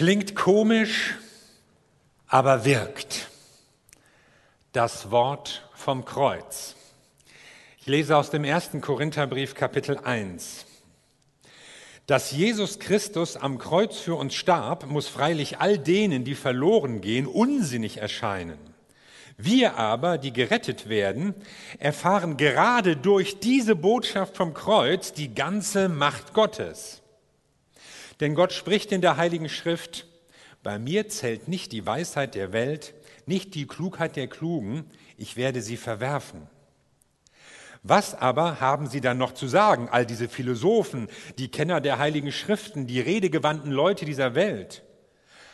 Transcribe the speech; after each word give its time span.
Klingt 0.00 0.34
komisch, 0.34 1.18
aber 2.26 2.64
wirkt. 2.64 3.28
Das 4.72 5.10
Wort 5.10 5.68
vom 5.74 6.06
Kreuz. 6.06 6.74
Ich 7.78 7.86
lese 7.86 8.16
aus 8.16 8.30
dem 8.30 8.44
ersten 8.44 8.80
Korintherbrief 8.80 9.52
Kapitel 9.52 9.98
1. 9.98 10.64
Dass 12.06 12.30
Jesus 12.30 12.78
Christus 12.78 13.36
am 13.36 13.58
Kreuz 13.58 13.98
für 13.98 14.14
uns 14.14 14.32
starb, 14.32 14.86
muss 14.86 15.06
freilich 15.06 15.58
all 15.58 15.76
denen, 15.76 16.24
die 16.24 16.34
verloren 16.34 17.02
gehen, 17.02 17.26
unsinnig 17.26 17.98
erscheinen. 17.98 18.58
Wir 19.36 19.76
aber, 19.76 20.16
die 20.16 20.32
gerettet 20.32 20.88
werden, 20.88 21.34
erfahren 21.78 22.38
gerade 22.38 22.96
durch 22.96 23.38
diese 23.38 23.76
Botschaft 23.76 24.38
vom 24.38 24.54
Kreuz 24.54 25.12
die 25.12 25.34
ganze 25.34 25.90
Macht 25.90 26.32
Gottes. 26.32 27.02
Denn 28.20 28.34
Gott 28.34 28.52
spricht 28.52 28.92
in 28.92 29.00
der 29.00 29.16
Heiligen 29.16 29.48
Schrift, 29.48 30.06
bei 30.62 30.78
mir 30.78 31.08
zählt 31.08 31.48
nicht 31.48 31.72
die 31.72 31.86
Weisheit 31.86 32.34
der 32.34 32.52
Welt, 32.52 32.92
nicht 33.24 33.54
die 33.54 33.66
Klugheit 33.66 34.16
der 34.16 34.28
Klugen, 34.28 34.84
ich 35.16 35.36
werde 35.36 35.62
sie 35.62 35.78
verwerfen. 35.78 36.46
Was 37.82 38.14
aber 38.14 38.60
haben 38.60 38.86
sie 38.88 39.00
dann 39.00 39.16
noch 39.16 39.32
zu 39.32 39.46
sagen, 39.46 39.88
all 39.90 40.04
diese 40.04 40.28
Philosophen, 40.28 41.08
die 41.38 41.48
Kenner 41.48 41.80
der 41.80 41.98
heiligen 41.98 42.30
Schriften, 42.30 42.86
die 42.86 43.00
redegewandten 43.00 43.72
Leute 43.72 44.04
dieser 44.04 44.34
Welt? 44.34 44.82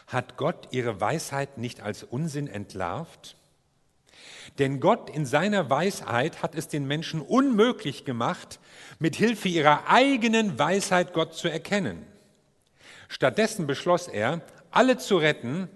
Hat 0.09 0.37
Gott 0.37 0.69
ihre 0.73 1.01
Weisheit 1.01 1.59
nicht 1.59 1.83
als 1.83 2.03
Unsinn 2.03 2.49
entlarvt? 2.49 3.37
Denn 4.59 4.81
Gott 4.81 5.09
in 5.11 5.25
seiner 5.25 5.71
Weisheit 5.71 6.43
hat 6.43 6.57
es 6.57 6.67
den 6.67 6.87
Menschen 6.87 7.21
unmöglich 7.21 8.05
gemacht, 8.05 8.59
mit 8.99 9.15
Hilfe 9.15 9.49
ihrer 9.49 9.89
eigenen 9.89 10.59
Weisheit 10.59 11.13
Gott 11.13 11.35
zu 11.35 11.49
erkennen. 11.49 12.05
Stattdessen 13.09 13.67
beschloss 13.67 14.09
er, 14.09 14.43
alle 14.71 14.99
zu 14.99 15.17
retten, 15.17 15.69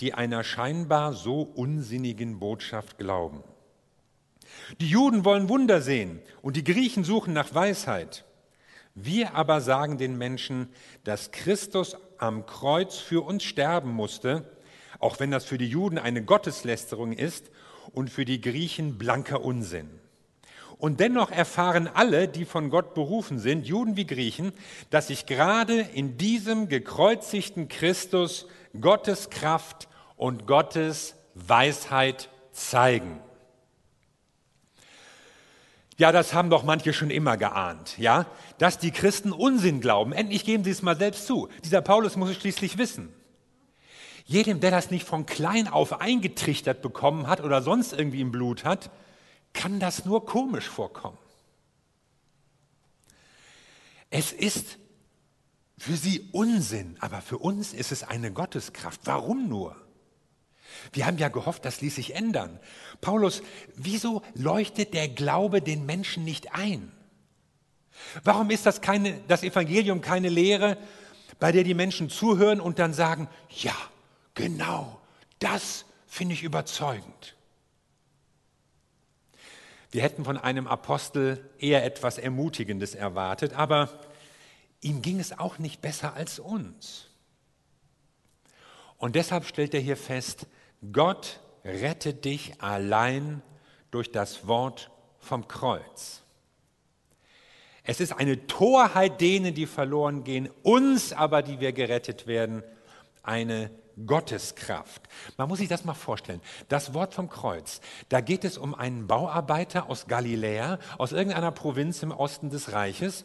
die 0.00 0.14
einer 0.14 0.44
scheinbar 0.44 1.12
so 1.12 1.42
unsinnigen 1.42 2.38
Botschaft 2.40 2.98
glauben. 2.98 3.44
Die 4.80 4.88
Juden 4.88 5.24
wollen 5.24 5.48
Wunder 5.48 5.82
sehen 5.82 6.20
und 6.42 6.56
die 6.56 6.64
Griechen 6.64 7.04
suchen 7.04 7.32
nach 7.32 7.54
Weisheit. 7.54 8.24
Wir 8.94 9.34
aber 9.34 9.60
sagen 9.60 9.98
den 9.98 10.18
Menschen, 10.18 10.68
dass 11.04 11.30
Christus 11.30 11.96
am 12.18 12.46
Kreuz 12.46 12.96
für 12.96 13.24
uns 13.24 13.44
sterben 13.44 13.92
musste, 13.92 14.50
auch 14.98 15.20
wenn 15.20 15.30
das 15.30 15.44
für 15.44 15.58
die 15.58 15.68
Juden 15.68 15.98
eine 15.98 16.24
Gotteslästerung 16.24 17.12
ist 17.12 17.50
und 17.92 18.10
für 18.10 18.24
die 18.24 18.40
Griechen 18.40 18.98
blanker 18.98 19.42
Unsinn. 19.42 19.99
Und 20.80 20.98
dennoch 20.98 21.30
erfahren 21.30 21.88
alle, 21.92 22.26
die 22.26 22.46
von 22.46 22.70
Gott 22.70 22.94
berufen 22.94 23.38
sind, 23.38 23.66
Juden 23.66 23.96
wie 23.96 24.06
Griechen, 24.06 24.52
dass 24.88 25.08
sich 25.08 25.26
gerade 25.26 25.78
in 25.78 26.16
diesem 26.16 26.68
gekreuzigten 26.68 27.68
Christus 27.68 28.46
Gottes 28.80 29.28
Kraft 29.28 29.88
und 30.16 30.46
Gottes 30.46 31.16
Weisheit 31.34 32.30
zeigen. 32.52 33.20
Ja, 35.98 36.12
das 36.12 36.32
haben 36.32 36.48
doch 36.48 36.62
manche 36.62 36.94
schon 36.94 37.10
immer 37.10 37.36
geahnt, 37.36 37.98
ja, 37.98 38.24
dass 38.56 38.78
die 38.78 38.90
Christen 38.90 39.32
Unsinn 39.32 39.82
glauben. 39.82 40.14
Endlich 40.14 40.46
geben 40.46 40.64
sie 40.64 40.70
es 40.70 40.80
mal 40.80 40.96
selbst 40.96 41.26
zu. 41.26 41.50
Dieser 41.62 41.82
Paulus 41.82 42.16
muss 42.16 42.30
es 42.30 42.36
schließlich 42.36 42.78
wissen. 42.78 43.12
Jedem, 44.24 44.60
der 44.60 44.70
das 44.70 44.90
nicht 44.90 45.06
von 45.06 45.26
klein 45.26 45.68
auf 45.68 46.00
eingetrichtert 46.00 46.80
bekommen 46.80 47.26
hat 47.26 47.42
oder 47.42 47.60
sonst 47.60 47.92
irgendwie 47.92 48.22
im 48.22 48.32
Blut 48.32 48.64
hat, 48.64 48.90
kann 49.52 49.80
das 49.80 50.04
nur 50.04 50.24
komisch 50.24 50.68
vorkommen. 50.68 51.18
Es 54.10 54.32
ist 54.32 54.78
für 55.78 55.96
sie 55.96 56.28
Unsinn, 56.32 56.96
aber 57.00 57.22
für 57.22 57.38
uns 57.38 57.72
ist 57.72 57.92
es 57.92 58.02
eine 58.02 58.32
Gotteskraft. 58.32 59.00
Warum 59.04 59.48
nur? 59.48 59.76
Wir 60.92 61.06
haben 61.06 61.18
ja 61.18 61.28
gehofft, 61.28 61.64
das 61.64 61.80
ließ 61.80 61.94
sich 61.94 62.14
ändern. 62.14 62.60
Paulus, 63.00 63.42
wieso 63.76 64.22
leuchtet 64.34 64.94
der 64.94 65.08
Glaube 65.08 65.62
den 65.62 65.86
Menschen 65.86 66.24
nicht 66.24 66.54
ein? 66.54 66.92
Warum 68.24 68.50
ist 68.50 68.66
das, 68.66 68.80
keine, 68.80 69.20
das 69.28 69.42
Evangelium 69.42 70.00
keine 70.00 70.28
Lehre, 70.28 70.76
bei 71.38 71.52
der 71.52 71.64
die 71.64 71.74
Menschen 71.74 72.10
zuhören 72.10 72.60
und 72.60 72.78
dann 72.78 72.92
sagen, 72.92 73.28
ja, 73.48 73.74
genau, 74.34 75.00
das 75.38 75.84
finde 76.06 76.34
ich 76.34 76.42
überzeugend. 76.42 77.36
Wir 79.90 80.02
hätten 80.02 80.24
von 80.24 80.36
einem 80.36 80.66
Apostel 80.66 81.50
eher 81.58 81.84
etwas 81.84 82.18
Ermutigendes 82.18 82.94
erwartet, 82.94 83.54
aber 83.54 83.88
ihm 84.80 85.02
ging 85.02 85.18
es 85.18 85.36
auch 85.38 85.58
nicht 85.58 85.80
besser 85.80 86.14
als 86.14 86.38
uns. 86.38 87.08
Und 88.98 89.16
deshalb 89.16 89.46
stellt 89.46 89.74
er 89.74 89.80
hier 89.80 89.96
fest, 89.96 90.46
Gott 90.92 91.40
rettet 91.64 92.24
dich 92.24 92.60
allein 92.60 93.42
durch 93.90 94.12
das 94.12 94.46
Wort 94.46 94.90
vom 95.18 95.48
Kreuz. 95.48 96.22
Es 97.82 98.00
ist 98.00 98.12
eine 98.12 98.46
Torheit 98.46 99.20
denen, 99.20 99.54
die 99.54 99.66
verloren 99.66 100.22
gehen, 100.22 100.48
uns 100.62 101.12
aber, 101.12 101.42
die 101.42 101.60
wir 101.60 101.72
gerettet 101.72 102.26
werden, 102.26 102.62
eine 103.22 103.70
Gotteskraft. 104.06 105.02
Man 105.36 105.48
muss 105.48 105.58
sich 105.58 105.68
das 105.68 105.84
mal 105.84 105.94
vorstellen. 105.94 106.40
Das 106.68 106.94
Wort 106.94 107.14
vom 107.14 107.28
Kreuz, 107.28 107.80
da 108.08 108.20
geht 108.20 108.44
es 108.44 108.58
um 108.58 108.74
einen 108.74 109.06
Bauarbeiter 109.06 109.88
aus 109.88 110.06
Galiläa, 110.06 110.78
aus 110.98 111.12
irgendeiner 111.12 111.52
Provinz 111.52 112.02
im 112.02 112.12
Osten 112.12 112.50
des 112.50 112.72
Reiches. 112.72 113.24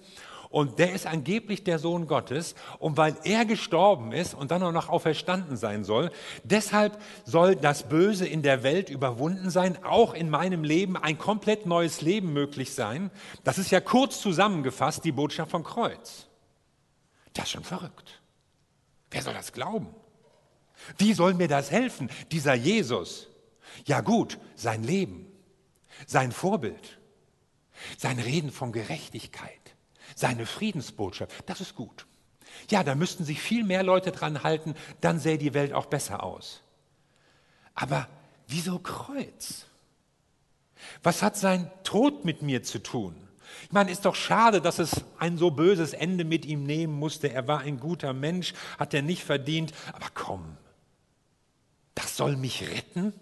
Und 0.50 0.80
der 0.80 0.94
ist 0.94 1.06
angeblich 1.06 1.66
der 1.66 1.80
Sohn 1.80 2.08
Gottes. 2.08 2.56
Und 2.80 2.96
weil 2.96 3.18
er 3.25 3.44
gestorben 3.44 4.14
ist 4.14 4.34
und 4.34 4.52
dann 4.52 4.64
auch 4.64 4.72
noch 4.72 4.88
auferstanden 4.88 5.58
sein 5.58 5.84
soll, 5.84 6.12
deshalb 6.44 6.97
soll 7.25 7.58
das 7.58 7.90
Böse 7.90 8.25
in 8.25 8.41
der 8.41 8.64
Welt 8.64 8.90
überwunden 8.90 9.50
sein, 9.50 9.84
auch 9.84 10.14
in 10.14 10.30
meinem 10.30 10.64
Leben 10.64 10.96
ein 10.96 11.18
komplett 11.18 11.66
neues 11.66 12.02
Leben 12.02 12.31
möglich 12.31 12.74
sein. 12.74 13.12
Das 13.44 13.58
ist 13.58 13.72
ja 13.72 13.81
kurz 13.81 14.22
zusammengefasst 14.22 15.03
die 15.03 15.12
Botschaft 15.12 15.52
vom 15.52 15.64
Kreuz. 15.64 16.28
Das 17.34 17.46
ist 17.46 17.52
schon 17.52 17.64
verrückt. 17.66 18.22
Wer 19.12 19.22
soll 19.22 19.34
das 19.34 19.52
glauben? 19.52 19.94
Wie 20.97 21.13
soll 21.13 21.34
mir 21.34 21.47
das 21.47 21.72
helfen, 21.72 22.09
dieser 22.31 22.53
Jesus? 22.53 23.28
Ja 23.86 24.02
gut, 24.02 24.38
sein 24.56 24.84
Leben, 24.84 25.28
sein 26.08 26.31
Vorbild, 26.31 27.00
sein 27.97 28.19
Reden 28.19 28.52
von 28.52 28.72
Gerechtigkeit, 28.72 29.75
seine 30.16 30.46
Friedensbotschaft, 30.46 31.31
das 31.47 31.62
ist 31.62 31.75
gut. 31.75 32.06
Ja, 32.69 32.84
da 32.84 32.96
müssten 32.96 33.25
sich 33.25 33.41
viel 33.41 33.64
mehr 33.64 33.84
Leute 33.84 34.12
dran 34.12 34.44
halten, 34.44 34.75
dann 35.02 35.19
sähe 35.19 35.38
die 35.38 35.53
Welt 35.53 35.74
auch 35.74 35.88
besser 35.88 36.24
aus. 36.24 36.62
Aber 37.74 38.08
wieso 38.47 38.80
Kreuz? 38.80 39.66
Was 41.03 41.22
hat 41.22 41.35
sein 41.35 41.69
Tod 41.84 42.25
mit 42.25 42.41
mir 42.41 42.64
zu 42.64 42.81
tun? 42.81 43.16
Ich 43.64 43.72
meine, 43.72 43.91
ist 43.91 44.06
doch 44.06 44.16
schade, 44.16 44.62
dass 44.62 44.80
es 44.80 45.03
ein 45.18 45.38
so 45.38 45.52
böses 45.52 45.94
Ende 45.94 46.24
mit 46.24 46.46
ihm 46.46 46.64
nehmen 46.64 46.97
musste. 46.97 47.31
Er 47.31 47.47
war 47.47 47.59
ein 47.59 47.80
guter 47.80 48.14
Mensch, 48.14 48.53
hat 48.78 48.94
er 48.94 49.02
nicht 49.02 49.24
verdient. 49.24 49.74
Aber 49.94 50.08
komm, 50.14 50.58
das 51.96 52.18
soll 52.18 52.36
mich 52.36 52.70
retten? 52.70 53.14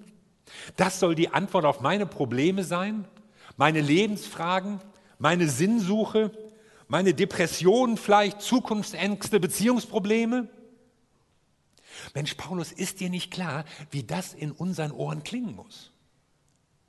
Das 0.76 1.00
soll 1.00 1.16
die 1.16 1.30
Antwort 1.30 1.66
auf 1.66 1.80
meine 1.80 2.06
Probleme 2.06 2.64
sein? 2.64 3.08
Meine 3.58 3.82
Lebensfragen? 3.82 4.82
Meine 5.20 5.48
Sinnsuche? 5.48 6.32
Meine 6.88 7.14
Depressionen 7.14 7.98
vielleicht? 7.98 8.42
Zukunftsängste? 8.42 9.40
Beziehungsprobleme? 9.40 10.50
Mensch, 12.14 12.34
Paulus, 12.36 12.72
ist 12.72 13.00
dir 13.00 13.10
nicht 13.10 13.32
klar, 13.32 13.66
wie 13.92 14.04
das 14.04 14.34
in 14.34 14.52
unseren 14.52 14.92
Ohren 14.92 15.24
klingen 15.24 15.56
muss? 15.56 15.92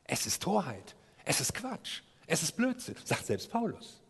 Es 0.05 0.27
ist 0.27 0.43
Torheit. 0.43 0.97
Es 1.25 1.41
ist 1.41 1.55
Quatsch. 1.55 2.03
Es 2.27 2.43
ist 2.43 2.57
Blödsinn, 2.57 2.97
sagt 3.05 3.27
selbst 3.27 3.51
Paulus. 3.51 4.01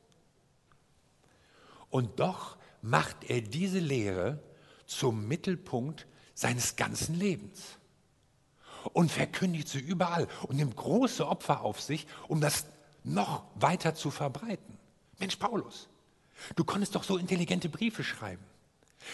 Und 1.91 2.21
doch 2.21 2.56
macht 2.83 3.29
er 3.29 3.41
diese 3.41 3.79
Lehre 3.79 4.43
zum 4.87 5.27
Mittelpunkt 5.27 6.06
seines 6.34 6.76
ganzen 6.76 7.14
Lebens 7.14 7.78
und 8.92 9.10
verkündigt 9.10 9.69
sie 9.69 9.78
überall 9.78 10.28
und 10.42 10.56
nimmt 10.56 10.76
große 10.76 11.26
Opfer 11.26 11.62
auf 11.62 11.81
sich, 11.81 12.06
um 12.28 12.40
das 12.40 12.66
noch 13.02 13.44
weiter 13.54 13.94
zu 13.94 14.10
verbreiten. 14.10 14.78
Mensch, 15.19 15.36
Paulus, 15.36 15.88
du 16.56 16.64
konntest 16.64 16.94
doch 16.94 17.04
so 17.04 17.16
intelligente 17.16 17.69
Briefe 17.69 18.04
schreiben. 18.04 18.44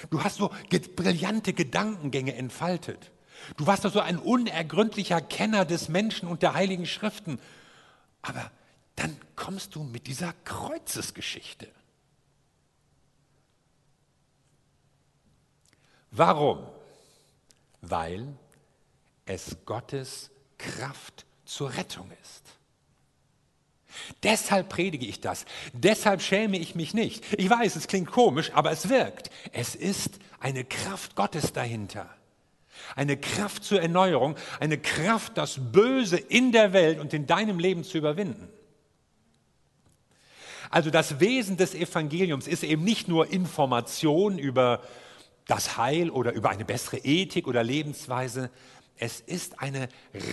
Du 0.08 0.22
hast 0.22 0.36
so 0.36 0.52
brillante 0.96 1.52
Gedankengänge 1.52 2.34
entfaltet. 2.34 3.10
Du 3.56 3.66
warst 3.66 3.84
doch 3.84 3.92
so 3.92 4.00
ein 4.00 4.18
unergründlicher 4.18 5.20
Kenner 5.20 5.64
des 5.64 5.88
Menschen 5.88 6.28
und 6.28 6.42
der 6.42 6.54
heiligen 6.54 6.86
Schriften. 6.86 7.40
Aber 8.22 8.50
dann 8.96 9.16
kommst 9.34 9.74
du 9.74 9.82
mit 9.82 10.06
dieser 10.06 10.32
Kreuzesgeschichte. 10.44 11.68
Warum? 16.10 16.66
Weil 17.80 18.36
es 19.26 19.56
Gottes 19.64 20.30
Kraft 20.58 21.24
zur 21.44 21.74
Rettung 21.74 22.10
ist. 22.22 22.60
Deshalb 24.22 24.68
predige 24.68 25.06
ich 25.06 25.20
das. 25.20 25.44
Deshalb 25.72 26.22
schäme 26.22 26.58
ich 26.58 26.74
mich 26.74 26.94
nicht. 26.94 27.24
Ich 27.38 27.50
weiß, 27.50 27.76
es 27.76 27.88
klingt 27.88 28.10
komisch, 28.10 28.50
aber 28.54 28.70
es 28.70 28.88
wirkt. 28.88 29.30
Es 29.52 29.74
ist 29.74 30.18
eine 30.38 30.64
Kraft 30.64 31.16
Gottes 31.16 31.52
dahinter. 31.52 32.08
Eine 32.96 33.16
Kraft 33.16 33.64
zur 33.64 33.82
Erneuerung, 33.82 34.36
eine 34.58 34.78
Kraft, 34.78 35.36
das 35.36 35.58
Böse 35.72 36.16
in 36.16 36.52
der 36.52 36.72
Welt 36.72 36.98
und 36.98 37.12
in 37.12 37.26
deinem 37.26 37.58
Leben 37.58 37.84
zu 37.84 37.98
überwinden. 37.98 38.48
Also 40.70 40.90
das 40.90 41.18
Wesen 41.18 41.56
des 41.56 41.74
Evangeliums 41.74 42.46
ist 42.46 42.62
eben 42.62 42.84
nicht 42.84 43.08
nur 43.08 43.32
Information 43.32 44.38
über 44.38 44.82
das 45.50 45.76
Heil 45.76 46.10
oder 46.10 46.32
über 46.32 46.50
eine 46.50 46.64
bessere 46.64 46.98
Ethik 46.98 47.48
oder 47.48 47.64
Lebensweise. 47.64 48.50
Es 48.96 49.20
ist 49.20 49.60
eine 49.60 49.88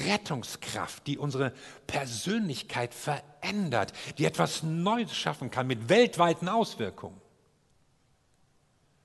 Rettungskraft, 0.06 1.08
die 1.08 1.18
unsere 1.18 1.54
Persönlichkeit 1.88 2.94
verändert, 2.94 3.94
die 4.18 4.26
etwas 4.26 4.62
Neues 4.62 5.16
schaffen 5.16 5.50
kann 5.50 5.66
mit 5.66 5.90
weltweiten 5.90 6.48
Auswirkungen. 6.48 7.20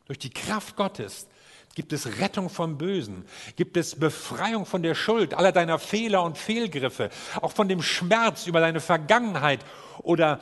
Durch 0.05 0.19
die 0.19 0.31
Kraft 0.31 0.77
Gottes 0.77 1.29
gibt 1.75 1.95
es 1.95 2.19
Rettung 2.19 2.51
vom 2.51 2.77
Bösen, 2.77 3.25
gibt 3.57 3.79
es 3.79 3.99
Befreiung 3.99 4.67
von 4.67 4.83
der 4.83 4.95
Schuld, 4.95 5.33
aller 5.33 5.53
deiner 5.53 5.79
Fehler 5.79 6.23
und 6.25 6.37
Fehlgriffe, 6.37 7.09
auch 7.41 7.53
von 7.53 7.69
dem 7.69 7.81
Schmerz 7.81 8.47
über 8.47 8.61
deine 8.61 8.81
Vergangenheit 8.81 9.65
oder 10.03 10.41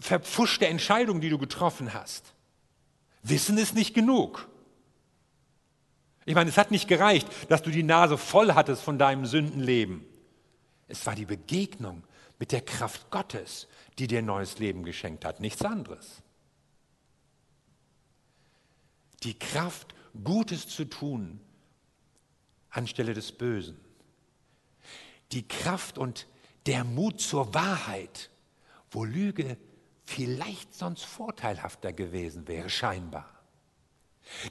verpfuschte 0.00 0.66
Entscheidungen, 0.66 1.20
die 1.20 1.28
du 1.28 1.36
getroffen 1.36 1.92
hast. 1.92 2.32
Wissen 3.22 3.58
ist 3.58 3.74
nicht 3.74 3.92
genug. 3.92 4.49
Ich 6.24 6.34
meine, 6.34 6.50
es 6.50 6.58
hat 6.58 6.70
nicht 6.70 6.88
gereicht, 6.88 7.28
dass 7.48 7.62
du 7.62 7.70
die 7.70 7.82
Nase 7.82 8.18
voll 8.18 8.54
hattest 8.54 8.82
von 8.82 8.98
deinem 8.98 9.26
Sündenleben. 9.26 10.04
Es 10.88 11.04
war 11.06 11.14
die 11.14 11.24
Begegnung 11.24 12.04
mit 12.38 12.52
der 12.52 12.62
Kraft 12.62 13.10
Gottes, 13.10 13.68
die 13.98 14.06
dir 14.06 14.22
neues 14.22 14.58
Leben 14.58 14.84
geschenkt 14.84 15.24
hat, 15.24 15.40
nichts 15.40 15.62
anderes. 15.64 16.22
Die 19.22 19.38
Kraft, 19.38 19.94
Gutes 20.24 20.68
zu 20.68 20.86
tun 20.86 21.40
anstelle 22.70 23.14
des 23.14 23.32
Bösen. 23.32 23.78
Die 25.32 25.46
Kraft 25.46 25.98
und 25.98 26.26
der 26.66 26.84
Mut 26.84 27.20
zur 27.20 27.54
Wahrheit, 27.54 28.30
wo 28.90 29.04
Lüge 29.04 29.56
vielleicht 30.04 30.74
sonst 30.74 31.04
vorteilhafter 31.04 31.92
gewesen 31.92 32.48
wäre, 32.48 32.70
scheinbar. 32.70 33.28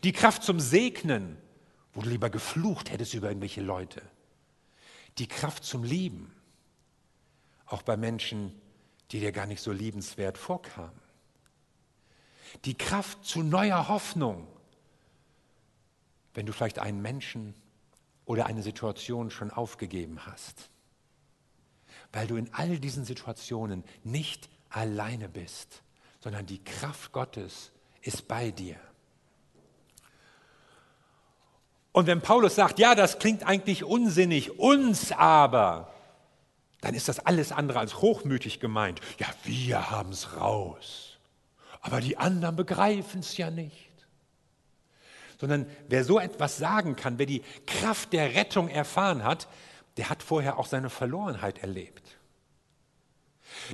Die 0.03 0.11
Kraft 0.11 0.43
zum 0.43 0.59
Segnen, 0.59 1.37
wo 1.93 2.01
du 2.01 2.09
lieber 2.09 2.29
geflucht 2.29 2.91
hättest 2.91 3.13
über 3.13 3.29
irgendwelche 3.29 3.61
Leute. 3.61 4.01
Die 5.17 5.27
Kraft 5.27 5.63
zum 5.63 5.83
Lieben, 5.83 6.33
auch 7.65 7.81
bei 7.81 7.97
Menschen, 7.97 8.59
die 9.11 9.19
dir 9.19 9.31
gar 9.31 9.45
nicht 9.45 9.61
so 9.61 9.71
liebenswert 9.71 10.37
vorkamen. 10.37 10.99
Die 12.65 12.77
Kraft 12.77 13.23
zu 13.25 13.43
neuer 13.43 13.87
Hoffnung, 13.87 14.47
wenn 16.33 16.45
du 16.45 16.53
vielleicht 16.53 16.79
einen 16.79 17.01
Menschen 17.01 17.53
oder 18.25 18.45
eine 18.45 18.63
Situation 18.63 19.31
schon 19.31 19.51
aufgegeben 19.51 20.25
hast. 20.25 20.69
Weil 22.11 22.27
du 22.27 22.37
in 22.37 22.53
all 22.53 22.79
diesen 22.79 23.05
Situationen 23.05 23.83
nicht 24.03 24.49
alleine 24.69 25.29
bist, 25.29 25.81
sondern 26.19 26.45
die 26.45 26.63
Kraft 26.63 27.11
Gottes 27.11 27.71
ist 28.01 28.27
bei 28.27 28.51
dir. 28.51 28.79
Und 31.91 32.07
wenn 32.07 32.21
Paulus 32.21 32.55
sagt, 32.55 32.79
ja, 32.79 32.95
das 32.95 33.19
klingt 33.19 33.43
eigentlich 33.43 33.83
unsinnig, 33.83 34.59
uns 34.59 35.11
aber, 35.11 35.91
dann 36.81 36.93
ist 36.93 37.07
das 37.07 37.19
alles 37.19 37.51
andere 37.51 37.79
als 37.79 38.01
hochmütig 38.01 38.59
gemeint. 38.59 39.01
Ja, 39.17 39.27
wir 39.43 39.91
haben 39.91 40.11
es 40.11 40.37
raus, 40.37 41.17
aber 41.81 41.99
die 41.99 42.17
anderen 42.17 42.55
begreifen 42.55 43.21
es 43.21 43.37
ja 43.37 43.49
nicht. 43.49 43.89
Sondern 45.39 45.65
wer 45.87 46.03
so 46.03 46.19
etwas 46.19 46.57
sagen 46.57 46.95
kann, 46.95 47.17
wer 47.17 47.25
die 47.25 47.43
Kraft 47.65 48.13
der 48.13 48.35
Rettung 48.35 48.67
erfahren 48.67 49.23
hat, 49.23 49.47
der 49.97 50.09
hat 50.09 50.21
vorher 50.21 50.59
auch 50.59 50.67
seine 50.67 50.89
Verlorenheit 50.89 51.59
erlebt. 51.59 52.17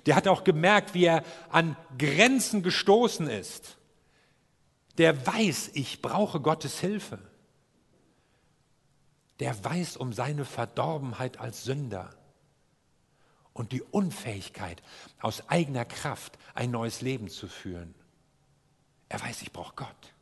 Der 0.05 0.15
hat 0.15 0.27
auch 0.27 0.43
gemerkt, 0.43 0.93
wie 0.93 1.05
er 1.05 1.23
an 1.49 1.75
Grenzen 1.97 2.63
gestoßen 2.63 3.27
ist. 3.27 3.77
Der 4.97 5.27
weiß, 5.27 5.71
ich 5.73 6.01
brauche 6.01 6.39
Gottes 6.39 6.79
Hilfe 6.79 7.19
der 9.39 9.63
weiß 9.63 9.97
um 9.97 10.13
seine 10.13 10.45
Verdorbenheit 10.45 11.39
als 11.39 11.63
Sünder 11.63 12.15
und 13.53 13.71
die 13.71 13.81
Unfähigkeit, 13.81 14.81
aus 15.19 15.49
eigener 15.49 15.85
Kraft 15.85 16.37
ein 16.53 16.71
neues 16.71 17.01
Leben 17.01 17.29
zu 17.29 17.47
führen. 17.47 17.95
Er 19.09 19.21
weiß, 19.21 19.41
ich 19.41 19.51
brauche 19.51 19.75
Gott. 19.75 20.13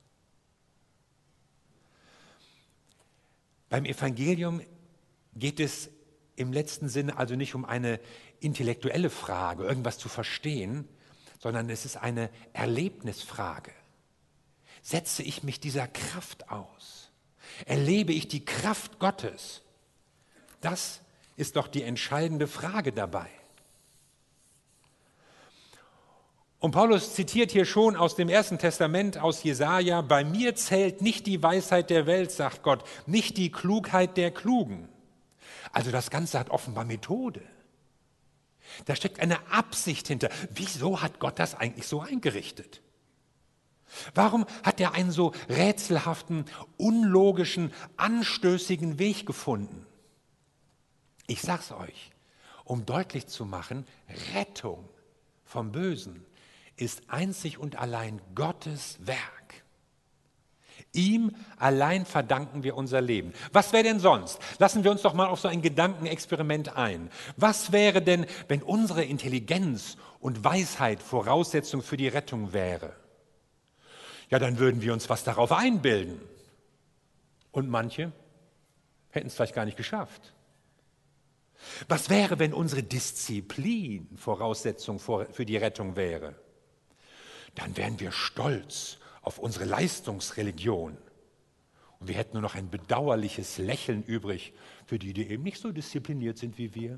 Beim 3.69 3.85
Evangelium 3.85 4.61
geht 5.33 5.59
es 5.59 5.89
im 6.35 6.53
letzten 6.53 6.89
Sinne 6.89 7.17
also 7.17 7.35
nicht 7.35 7.55
um 7.55 7.65
eine 7.65 7.99
intellektuelle 8.39 9.09
Frage, 9.09 9.63
irgendwas 9.63 9.97
zu 9.97 10.09
verstehen, 10.09 10.87
sondern 11.39 11.69
es 11.69 11.85
ist 11.85 11.97
eine 11.97 12.29
Erlebnisfrage. 12.53 13.71
Setze 14.83 15.23
ich 15.23 15.43
mich 15.43 15.59
dieser 15.59 15.87
Kraft 15.87 16.49
aus? 16.49 17.02
Erlebe 17.65 18.13
ich 18.13 18.27
die 18.27 18.45
Kraft 18.45 18.99
Gottes? 18.99 19.61
Das 20.61 21.01
ist 21.35 21.55
doch 21.55 21.67
die 21.67 21.83
entscheidende 21.83 22.47
Frage 22.47 22.91
dabei. 22.91 23.29
Und 26.59 26.71
Paulus 26.71 27.13
zitiert 27.13 27.51
hier 27.51 27.65
schon 27.65 27.97
aus 27.97 28.15
dem 28.15 28.29
Ersten 28.29 28.57
Testament, 28.57 29.17
aus 29.17 29.43
Jesaja: 29.43 30.01
Bei 30.01 30.23
mir 30.23 30.55
zählt 30.55 31.01
nicht 31.01 31.27
die 31.27 31.43
Weisheit 31.43 31.89
der 31.89 32.05
Welt, 32.05 32.31
sagt 32.31 32.63
Gott, 32.63 32.85
nicht 33.05 33.35
die 33.35 33.51
Klugheit 33.51 34.15
der 34.15 34.31
Klugen. 34.31 34.87
Also 35.73 35.91
das 35.91 36.09
Ganze 36.09 36.39
hat 36.39 36.51
offenbar 36.51 36.85
Methode. 36.85 37.41
Da 38.85 38.95
steckt 38.95 39.19
eine 39.19 39.45
Absicht 39.51 40.07
hinter. 40.07 40.29
Wieso 40.51 41.01
hat 41.01 41.19
Gott 41.19 41.37
das 41.37 41.53
eigentlich 41.53 41.87
so 41.87 41.99
eingerichtet? 41.99 42.81
Warum 44.13 44.45
hat 44.63 44.79
er 44.79 44.93
einen 44.93 45.11
so 45.11 45.33
rätselhaften, 45.49 46.45
unlogischen, 46.77 47.71
anstößigen 47.97 48.99
Weg 48.99 49.25
gefunden? 49.25 49.85
Ich 51.27 51.41
sag's 51.41 51.71
euch, 51.71 52.11
um 52.63 52.85
deutlich 52.85 53.27
zu 53.27 53.45
machen, 53.45 53.85
Rettung 54.33 54.87
vom 55.45 55.71
Bösen 55.71 56.25
ist 56.75 57.03
einzig 57.07 57.57
und 57.57 57.77
allein 57.77 58.21
Gottes 58.35 58.97
Werk. 59.01 59.63
Ihm 60.91 61.31
allein 61.57 62.05
verdanken 62.05 62.63
wir 62.63 62.75
unser 62.75 63.01
Leben. 63.01 63.33
Was 63.51 63.73
wäre 63.73 63.83
denn 63.83 63.99
sonst? 63.99 64.39
Lassen 64.59 64.83
wir 64.83 64.91
uns 64.91 65.01
doch 65.01 65.13
mal 65.13 65.27
auf 65.27 65.39
so 65.39 65.47
ein 65.47 65.61
Gedankenexperiment 65.61 66.75
ein. 66.75 67.09
Was 67.35 67.71
wäre 67.71 68.01
denn, 68.01 68.25
wenn 68.47 68.61
unsere 68.61 69.03
Intelligenz 69.03 69.97
und 70.19 70.43
Weisheit 70.43 71.01
Voraussetzung 71.01 71.81
für 71.81 71.97
die 71.97 72.07
Rettung 72.07 72.53
wäre? 72.53 72.93
Ja, 74.33 74.39
dann 74.39 74.57
würden 74.57 74.81
wir 74.81 74.93
uns 74.93 75.11
was 75.11 75.23
darauf 75.23 75.51
einbilden. 75.51 76.19
Und 77.51 77.69
manche 77.69 78.11
hätten 79.11 79.27
es 79.27 79.35
vielleicht 79.35 79.53
gar 79.53 79.65
nicht 79.65 79.77
geschafft. 79.77 80.33
Was 81.87 82.09
wäre, 82.09 82.39
wenn 82.39 82.51
unsere 82.51 82.81
Disziplin 82.81 84.09
Voraussetzung 84.15 84.97
für 84.97 85.45
die 85.45 85.57
Rettung 85.57 85.95
wäre? 85.95 86.33
Dann 87.53 87.77
wären 87.77 87.99
wir 87.99 88.11
stolz 88.11 88.97
auf 89.21 89.37
unsere 89.37 89.65
Leistungsreligion. 89.65 90.97
Und 91.99 92.07
wir 92.07 92.15
hätten 92.15 92.33
nur 92.33 92.41
noch 92.41 92.55
ein 92.55 92.71
bedauerliches 92.71 93.59
Lächeln 93.59 94.01
übrig 94.01 94.53
für 94.87 94.97
die, 94.97 95.13
die 95.13 95.29
eben 95.29 95.43
nicht 95.43 95.61
so 95.61 95.71
diszipliniert 95.71 96.39
sind 96.39 96.57
wie 96.57 96.73
wir. 96.73 96.97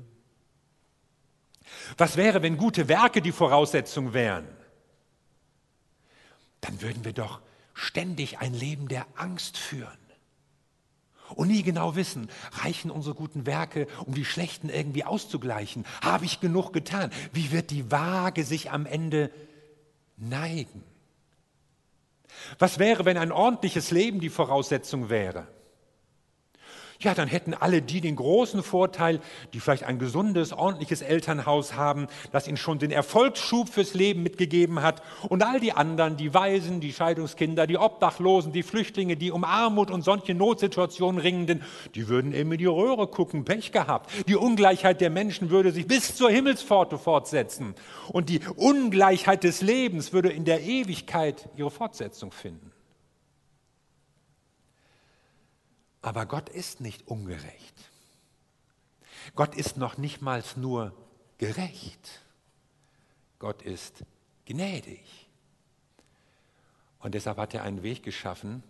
Was 1.98 2.16
wäre, 2.16 2.40
wenn 2.40 2.56
gute 2.56 2.88
Werke 2.88 3.20
die 3.20 3.32
Voraussetzung 3.32 4.14
wären? 4.14 4.48
Dann 6.66 6.82
würden 6.82 7.04
wir 7.04 7.12
doch 7.12 7.40
ständig 7.74 8.38
ein 8.38 8.54
Leben 8.54 8.88
der 8.88 9.06
Angst 9.16 9.56
führen. 9.56 9.98
Und 11.34 11.48
nie 11.48 11.62
genau 11.62 11.96
wissen, 11.96 12.28
reichen 12.52 12.90
unsere 12.90 13.14
guten 13.14 13.46
Werke, 13.46 13.88
um 14.04 14.14
die 14.14 14.24
schlechten 14.24 14.68
irgendwie 14.68 15.04
auszugleichen? 15.04 15.84
Habe 16.00 16.24
ich 16.24 16.40
genug 16.40 16.72
getan? 16.72 17.10
Wie 17.32 17.50
wird 17.50 17.70
die 17.70 17.90
Waage 17.90 18.44
sich 18.44 18.70
am 18.70 18.86
Ende 18.86 19.30
neigen? 20.16 20.84
Was 22.58 22.78
wäre, 22.78 23.04
wenn 23.04 23.18
ein 23.18 23.32
ordentliches 23.32 23.90
Leben 23.90 24.20
die 24.20 24.30
Voraussetzung 24.30 25.08
wäre? 25.08 25.48
Ja, 27.00 27.14
dann 27.14 27.28
hätten 27.28 27.52
alle 27.52 27.82
die 27.82 28.00
den 28.00 28.16
großen 28.16 28.62
Vorteil, 28.62 29.20
die 29.52 29.60
vielleicht 29.60 29.84
ein 29.84 29.98
gesundes, 29.98 30.52
ordentliches 30.52 31.02
Elternhaus 31.02 31.74
haben, 31.74 32.06
das 32.32 32.48
ihnen 32.48 32.56
schon 32.56 32.78
den 32.78 32.90
Erfolgsschub 32.90 33.68
fürs 33.68 33.94
Leben 33.94 34.22
mitgegeben 34.22 34.82
hat. 34.82 35.02
Und 35.28 35.42
all 35.42 35.60
die 35.60 35.72
anderen, 35.72 36.16
die 36.16 36.32
Waisen, 36.32 36.80
die 36.80 36.92
Scheidungskinder, 36.92 37.66
die 37.66 37.76
Obdachlosen, 37.76 38.52
die 38.52 38.62
Flüchtlinge, 38.62 39.16
die 39.16 39.30
um 39.30 39.44
Armut 39.44 39.90
und 39.90 40.02
solche 40.02 40.34
Notsituationen 40.34 41.20
ringenden, 41.20 41.62
die 41.94 42.08
würden 42.08 42.32
eben 42.32 42.52
in 42.52 42.58
die 42.58 42.66
Röhre 42.66 43.06
gucken, 43.08 43.44
Pech 43.44 43.72
gehabt. 43.72 44.10
Die 44.28 44.36
Ungleichheit 44.36 45.00
der 45.00 45.10
Menschen 45.10 45.50
würde 45.50 45.72
sich 45.72 45.86
bis 45.86 46.16
zur 46.16 46.30
Himmelspforte 46.30 46.98
fortsetzen. 46.98 47.74
Und 48.08 48.30
die 48.30 48.40
Ungleichheit 48.56 49.44
des 49.44 49.60
Lebens 49.60 50.12
würde 50.12 50.30
in 50.30 50.44
der 50.44 50.62
Ewigkeit 50.62 51.48
ihre 51.56 51.70
Fortsetzung 51.70 52.32
finden. 52.32 52.72
Aber 56.06 56.24
Gott 56.24 56.48
ist 56.48 56.80
nicht 56.80 57.08
ungerecht. 57.08 57.74
Gott 59.34 59.56
ist 59.56 59.76
noch 59.76 59.96
nicht 59.96 60.22
mal 60.22 60.40
nur 60.54 60.94
gerecht. 61.36 62.22
Gott 63.40 63.60
ist 63.62 64.04
gnädig. 64.44 65.02
Und 67.00 67.16
deshalb 67.16 67.38
hat 67.38 67.54
er 67.54 67.64
einen 67.64 67.82
Weg 67.82 68.04
geschaffen, 68.04 68.62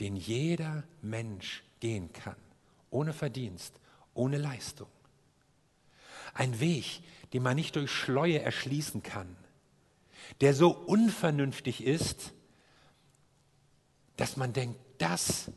den 0.00 0.16
jeder 0.16 0.84
Mensch 1.00 1.62
gehen 1.80 2.12
kann, 2.12 2.36
ohne 2.90 3.14
Verdienst, 3.14 3.80
ohne 4.12 4.36
Leistung. 4.36 4.90
Ein 6.34 6.60
Weg, 6.60 7.02
den 7.32 7.42
man 7.42 7.56
nicht 7.56 7.74
durch 7.74 7.90
Schleue 7.90 8.42
erschließen 8.42 9.02
kann, 9.02 9.34
der 10.42 10.52
so 10.52 10.72
unvernünftig 10.72 11.82
ist, 11.82 12.34
dass 14.18 14.36
man 14.36 14.52
denkt, 14.52 14.78
das 14.98 15.50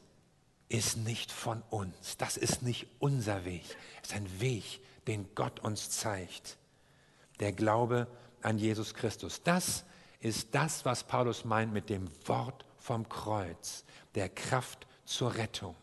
ist 0.73 0.97
nicht 0.97 1.31
von 1.31 1.61
uns. 1.69 2.17
Das 2.17 2.35
ist 2.35 2.63
nicht 2.63 2.87
unser 2.97 3.45
Weg. 3.45 3.63
Es 4.01 4.09
ist 4.09 4.15
ein 4.15 4.41
Weg, 4.41 4.81
den 5.05 5.29
Gott 5.35 5.59
uns 5.59 5.91
zeigt. 5.91 6.57
Der 7.39 7.51
Glaube 7.51 8.07
an 8.41 8.57
Jesus 8.57 8.95
Christus. 8.95 9.43
Das 9.43 9.85
ist 10.19 10.55
das, 10.55 10.83
was 10.83 11.03
Paulus 11.03 11.45
meint 11.45 11.73
mit 11.73 11.91
dem 11.91 12.09
Wort 12.25 12.65
vom 12.79 13.07
Kreuz, 13.07 13.85
der 14.15 14.29
Kraft 14.29 14.87
zur 15.05 15.35
Rettung. 15.35 15.75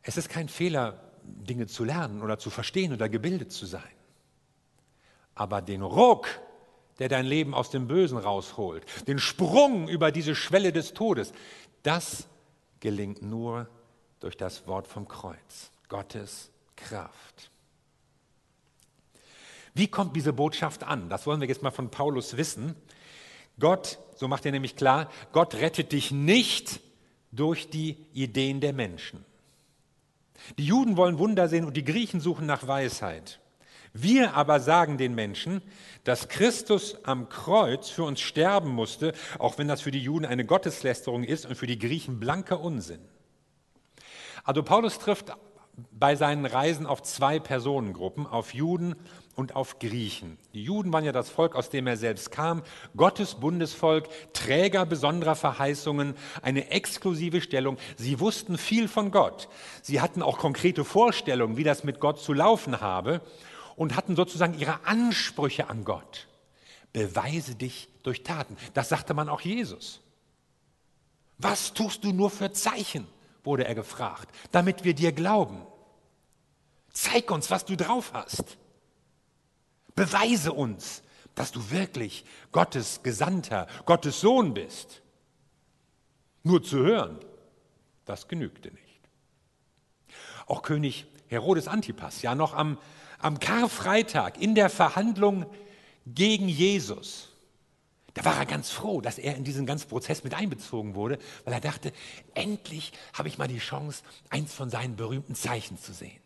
Es 0.00 0.16
ist 0.16 0.30
kein 0.30 0.48
Fehler, 0.48 0.98
Dinge 1.22 1.66
zu 1.66 1.84
lernen 1.84 2.22
oder 2.22 2.38
zu 2.38 2.48
verstehen 2.48 2.94
oder 2.94 3.10
gebildet 3.10 3.52
zu 3.52 3.66
sein. 3.66 3.82
Aber 5.34 5.60
den 5.60 5.82
Ruck, 5.82 6.26
der 6.98 7.08
dein 7.08 7.26
Leben 7.26 7.54
aus 7.54 7.70
dem 7.70 7.88
Bösen 7.88 8.18
rausholt, 8.18 8.84
den 9.08 9.18
Sprung 9.18 9.88
über 9.88 10.12
diese 10.12 10.34
Schwelle 10.34 10.72
des 10.72 10.94
Todes, 10.94 11.32
das 11.82 12.26
gelingt 12.80 13.22
nur 13.22 13.68
durch 14.20 14.36
das 14.36 14.66
Wort 14.66 14.86
vom 14.86 15.08
Kreuz, 15.08 15.70
Gottes 15.88 16.50
Kraft. 16.76 17.50
Wie 19.74 19.88
kommt 19.88 20.14
diese 20.14 20.32
Botschaft 20.32 20.84
an? 20.84 21.08
Das 21.08 21.26
wollen 21.26 21.40
wir 21.40 21.48
jetzt 21.48 21.62
mal 21.62 21.72
von 21.72 21.90
Paulus 21.90 22.36
wissen. 22.36 22.76
Gott, 23.58 23.98
so 24.16 24.28
macht 24.28 24.46
er 24.46 24.52
nämlich 24.52 24.76
klar, 24.76 25.10
Gott 25.32 25.54
rettet 25.54 25.92
dich 25.92 26.12
nicht 26.12 26.80
durch 27.32 27.70
die 27.70 27.96
Ideen 28.12 28.60
der 28.60 28.72
Menschen. 28.72 29.24
Die 30.58 30.66
Juden 30.66 30.96
wollen 30.96 31.18
Wunder 31.18 31.48
sehen 31.48 31.64
und 31.64 31.76
die 31.76 31.84
Griechen 31.84 32.20
suchen 32.20 32.46
nach 32.46 32.66
Weisheit. 32.66 33.40
Wir 33.96 34.34
aber 34.34 34.58
sagen 34.58 34.98
den 34.98 35.14
Menschen, 35.14 35.62
dass 36.02 36.28
Christus 36.28 36.98
am 37.04 37.28
Kreuz 37.28 37.88
für 37.88 38.02
uns 38.02 38.20
sterben 38.20 38.70
musste, 38.70 39.12
auch 39.38 39.56
wenn 39.56 39.68
das 39.68 39.82
für 39.82 39.92
die 39.92 40.00
Juden 40.00 40.26
eine 40.26 40.44
Gotteslästerung 40.44 41.22
ist 41.22 41.46
und 41.46 41.54
für 41.54 41.68
die 41.68 41.78
Griechen 41.78 42.18
blanker 42.18 42.60
Unsinn. 42.60 42.98
Also 44.42 44.64
Paulus 44.64 44.98
trifft 44.98 45.32
bei 45.92 46.16
seinen 46.16 46.44
Reisen 46.44 46.86
auf 46.86 47.04
zwei 47.04 47.38
Personengruppen, 47.38 48.26
auf 48.26 48.52
Juden 48.52 48.96
und 49.36 49.54
auf 49.54 49.78
Griechen. 49.78 50.38
Die 50.54 50.64
Juden 50.64 50.92
waren 50.92 51.04
ja 51.04 51.12
das 51.12 51.30
Volk, 51.30 51.54
aus 51.54 51.70
dem 51.70 51.86
er 51.86 51.96
selbst 51.96 52.32
kam, 52.32 52.62
Gottes 52.96 53.36
Bundesvolk, 53.36 54.08
Träger 54.32 54.86
besonderer 54.86 55.36
Verheißungen, 55.36 56.14
eine 56.42 56.70
exklusive 56.70 57.40
Stellung. 57.40 57.78
Sie 57.96 58.18
wussten 58.18 58.58
viel 58.58 58.88
von 58.88 59.12
Gott. 59.12 59.48
Sie 59.82 60.00
hatten 60.00 60.20
auch 60.20 60.38
konkrete 60.38 60.84
Vorstellungen, 60.84 61.56
wie 61.56 61.64
das 61.64 61.84
mit 61.84 62.00
Gott 62.00 62.18
zu 62.18 62.32
laufen 62.32 62.80
habe 62.80 63.20
und 63.76 63.96
hatten 63.96 64.16
sozusagen 64.16 64.58
ihre 64.58 64.84
Ansprüche 64.86 65.68
an 65.68 65.84
Gott. 65.84 66.28
Beweise 66.92 67.54
dich 67.54 67.88
durch 68.02 68.22
Taten. 68.22 68.56
Das 68.72 68.88
sagte 68.88 69.14
man 69.14 69.28
auch 69.28 69.40
Jesus. 69.40 70.00
Was 71.38 71.74
tust 71.74 72.04
du 72.04 72.12
nur 72.12 72.30
für 72.30 72.52
Zeichen, 72.52 73.06
wurde 73.42 73.66
er 73.66 73.74
gefragt, 73.74 74.34
damit 74.52 74.84
wir 74.84 74.94
dir 74.94 75.12
glauben. 75.12 75.66
Zeig 76.92 77.30
uns, 77.30 77.50
was 77.50 77.64
du 77.64 77.76
drauf 77.76 78.12
hast. 78.14 78.56
Beweise 79.94 80.52
uns, 80.52 81.02
dass 81.34 81.52
du 81.52 81.70
wirklich 81.70 82.24
Gottes 82.52 83.02
Gesandter, 83.02 83.66
Gottes 83.84 84.20
Sohn 84.20 84.54
bist. 84.54 85.02
Nur 86.42 86.62
zu 86.62 86.78
hören, 86.78 87.18
das 88.04 88.28
genügte 88.28 88.70
nicht. 88.70 89.00
Auch 90.46 90.62
König 90.62 91.06
Herodes 91.26 91.68
Antipas, 91.68 92.22
ja 92.22 92.34
noch 92.34 92.54
am 92.54 92.78
am 93.18 93.40
Karfreitag 93.40 94.40
in 94.40 94.54
der 94.54 94.70
Verhandlung 94.70 95.46
gegen 96.06 96.48
Jesus, 96.48 97.30
da 98.14 98.24
war 98.24 98.36
er 98.38 98.46
ganz 98.46 98.70
froh, 98.70 99.00
dass 99.00 99.18
er 99.18 99.36
in 99.36 99.44
diesen 99.44 99.66
ganzen 99.66 99.88
Prozess 99.88 100.22
mit 100.22 100.34
einbezogen 100.34 100.94
wurde, 100.94 101.18
weil 101.44 101.54
er 101.54 101.60
dachte, 101.60 101.92
endlich 102.34 102.92
habe 103.12 103.28
ich 103.28 103.38
mal 103.38 103.48
die 103.48 103.58
Chance, 103.58 104.02
eins 104.30 104.54
von 104.54 104.70
seinen 104.70 104.94
berühmten 104.94 105.34
Zeichen 105.34 105.78
zu 105.78 105.92
sehen. 105.92 106.20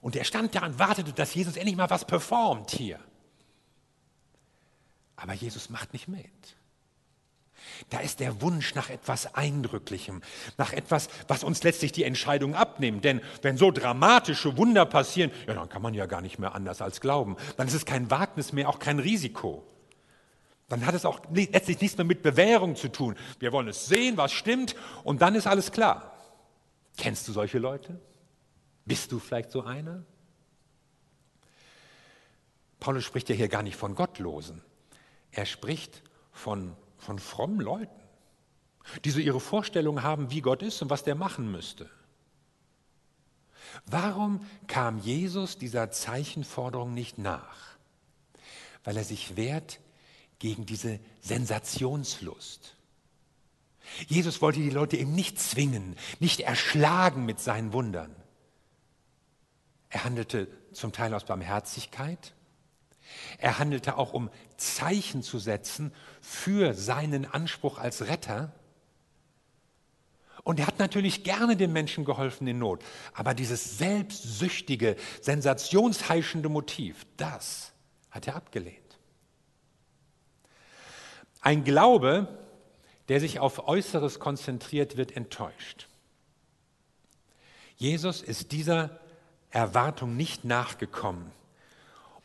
Und 0.00 0.16
er 0.16 0.24
stand 0.24 0.54
da 0.54 0.66
und 0.66 0.78
wartete, 0.78 1.12
dass 1.12 1.34
Jesus 1.34 1.56
endlich 1.56 1.76
mal 1.76 1.90
was 1.90 2.04
performt 2.04 2.70
hier. 2.70 2.98
Aber 5.16 5.32
Jesus 5.32 5.70
macht 5.70 5.92
nicht 5.92 6.08
mit. 6.08 6.56
Da 7.90 8.00
ist 8.00 8.20
der 8.20 8.40
Wunsch 8.42 8.74
nach 8.74 8.90
etwas 8.90 9.34
Eindrücklichem, 9.34 10.22
nach 10.56 10.72
etwas, 10.72 11.08
was 11.28 11.44
uns 11.44 11.62
letztlich 11.62 11.92
die 11.92 12.04
Entscheidung 12.04 12.54
abnimmt. 12.54 13.04
Denn 13.04 13.20
wenn 13.42 13.56
so 13.56 13.70
dramatische 13.70 14.56
Wunder 14.56 14.86
passieren, 14.86 15.30
ja, 15.46 15.54
dann 15.54 15.68
kann 15.68 15.82
man 15.82 15.94
ja 15.94 16.06
gar 16.06 16.20
nicht 16.20 16.38
mehr 16.38 16.54
anders 16.54 16.82
als 16.82 17.00
glauben. 17.00 17.36
Dann 17.56 17.68
ist 17.68 17.74
es 17.74 17.86
kein 17.86 18.10
Wagnis 18.10 18.52
mehr, 18.52 18.68
auch 18.68 18.78
kein 18.78 18.98
Risiko. 18.98 19.64
Dann 20.68 20.84
hat 20.84 20.94
es 20.94 21.04
auch 21.04 21.20
letztlich 21.32 21.80
nichts 21.80 21.96
mehr 21.96 22.04
mit 22.04 22.22
Bewährung 22.22 22.74
zu 22.74 22.88
tun. 22.88 23.16
Wir 23.38 23.52
wollen 23.52 23.68
es 23.68 23.86
sehen, 23.86 24.16
was 24.16 24.32
stimmt, 24.32 24.74
und 25.04 25.22
dann 25.22 25.34
ist 25.34 25.46
alles 25.46 25.70
klar. 25.70 26.12
Kennst 26.96 27.28
du 27.28 27.32
solche 27.32 27.58
Leute? 27.58 28.00
Bist 28.84 29.12
du 29.12 29.18
vielleicht 29.18 29.52
so 29.52 29.62
einer? 29.62 30.04
Paulus 32.80 33.04
spricht 33.04 33.28
ja 33.28 33.34
hier 33.34 33.48
gar 33.48 33.62
nicht 33.62 33.76
von 33.76 33.94
Gottlosen. 33.94 34.62
Er 35.30 35.46
spricht 35.46 36.02
von 36.32 36.76
von 37.06 37.18
frommen 37.18 37.60
Leuten, 37.60 38.02
die 39.04 39.10
so 39.10 39.20
ihre 39.20 39.40
Vorstellung 39.40 40.02
haben, 40.02 40.30
wie 40.30 40.40
Gott 40.40 40.62
ist 40.62 40.82
und 40.82 40.90
was 40.90 41.04
der 41.04 41.14
machen 41.14 41.50
müsste. 41.50 41.88
Warum 43.86 44.44
kam 44.66 44.98
Jesus 44.98 45.58
dieser 45.58 45.90
Zeichenforderung 45.90 46.94
nicht 46.94 47.18
nach? 47.18 47.76
Weil 48.84 48.96
er 48.96 49.04
sich 49.04 49.36
wehrt 49.36 49.80
gegen 50.38 50.66
diese 50.66 50.98
Sensationslust. 51.20 52.74
Jesus 54.08 54.42
wollte 54.42 54.60
die 54.60 54.70
Leute 54.70 54.96
eben 54.96 55.14
nicht 55.14 55.38
zwingen, 55.38 55.96
nicht 56.18 56.40
erschlagen 56.40 57.24
mit 57.24 57.38
seinen 57.38 57.72
Wundern. 57.72 58.14
Er 59.90 60.04
handelte 60.04 60.48
zum 60.72 60.92
Teil 60.92 61.14
aus 61.14 61.24
Barmherzigkeit, 61.24 62.34
er 63.38 63.58
handelte 63.58 63.96
auch, 63.96 64.12
um 64.12 64.30
Zeichen 64.56 65.22
zu 65.22 65.38
setzen 65.38 65.92
für 66.20 66.74
seinen 66.74 67.24
Anspruch 67.24 67.78
als 67.78 68.06
Retter. 68.08 68.52
Und 70.42 70.60
er 70.60 70.66
hat 70.66 70.78
natürlich 70.78 71.24
gerne 71.24 71.56
den 71.56 71.72
Menschen 71.72 72.04
geholfen 72.04 72.46
in 72.46 72.58
Not. 72.58 72.82
Aber 73.14 73.34
dieses 73.34 73.78
selbstsüchtige, 73.78 74.96
sensationsheischende 75.20 76.48
Motiv, 76.48 77.04
das 77.16 77.72
hat 78.10 78.26
er 78.26 78.36
abgelehnt. 78.36 78.98
Ein 81.40 81.64
Glaube, 81.64 82.28
der 83.08 83.20
sich 83.20 83.38
auf 83.38 83.68
Äußeres 83.68 84.18
konzentriert, 84.18 84.96
wird 84.96 85.16
enttäuscht. 85.16 85.88
Jesus 87.76 88.22
ist 88.22 88.52
dieser 88.52 88.98
Erwartung 89.50 90.16
nicht 90.16 90.44
nachgekommen. 90.44 91.30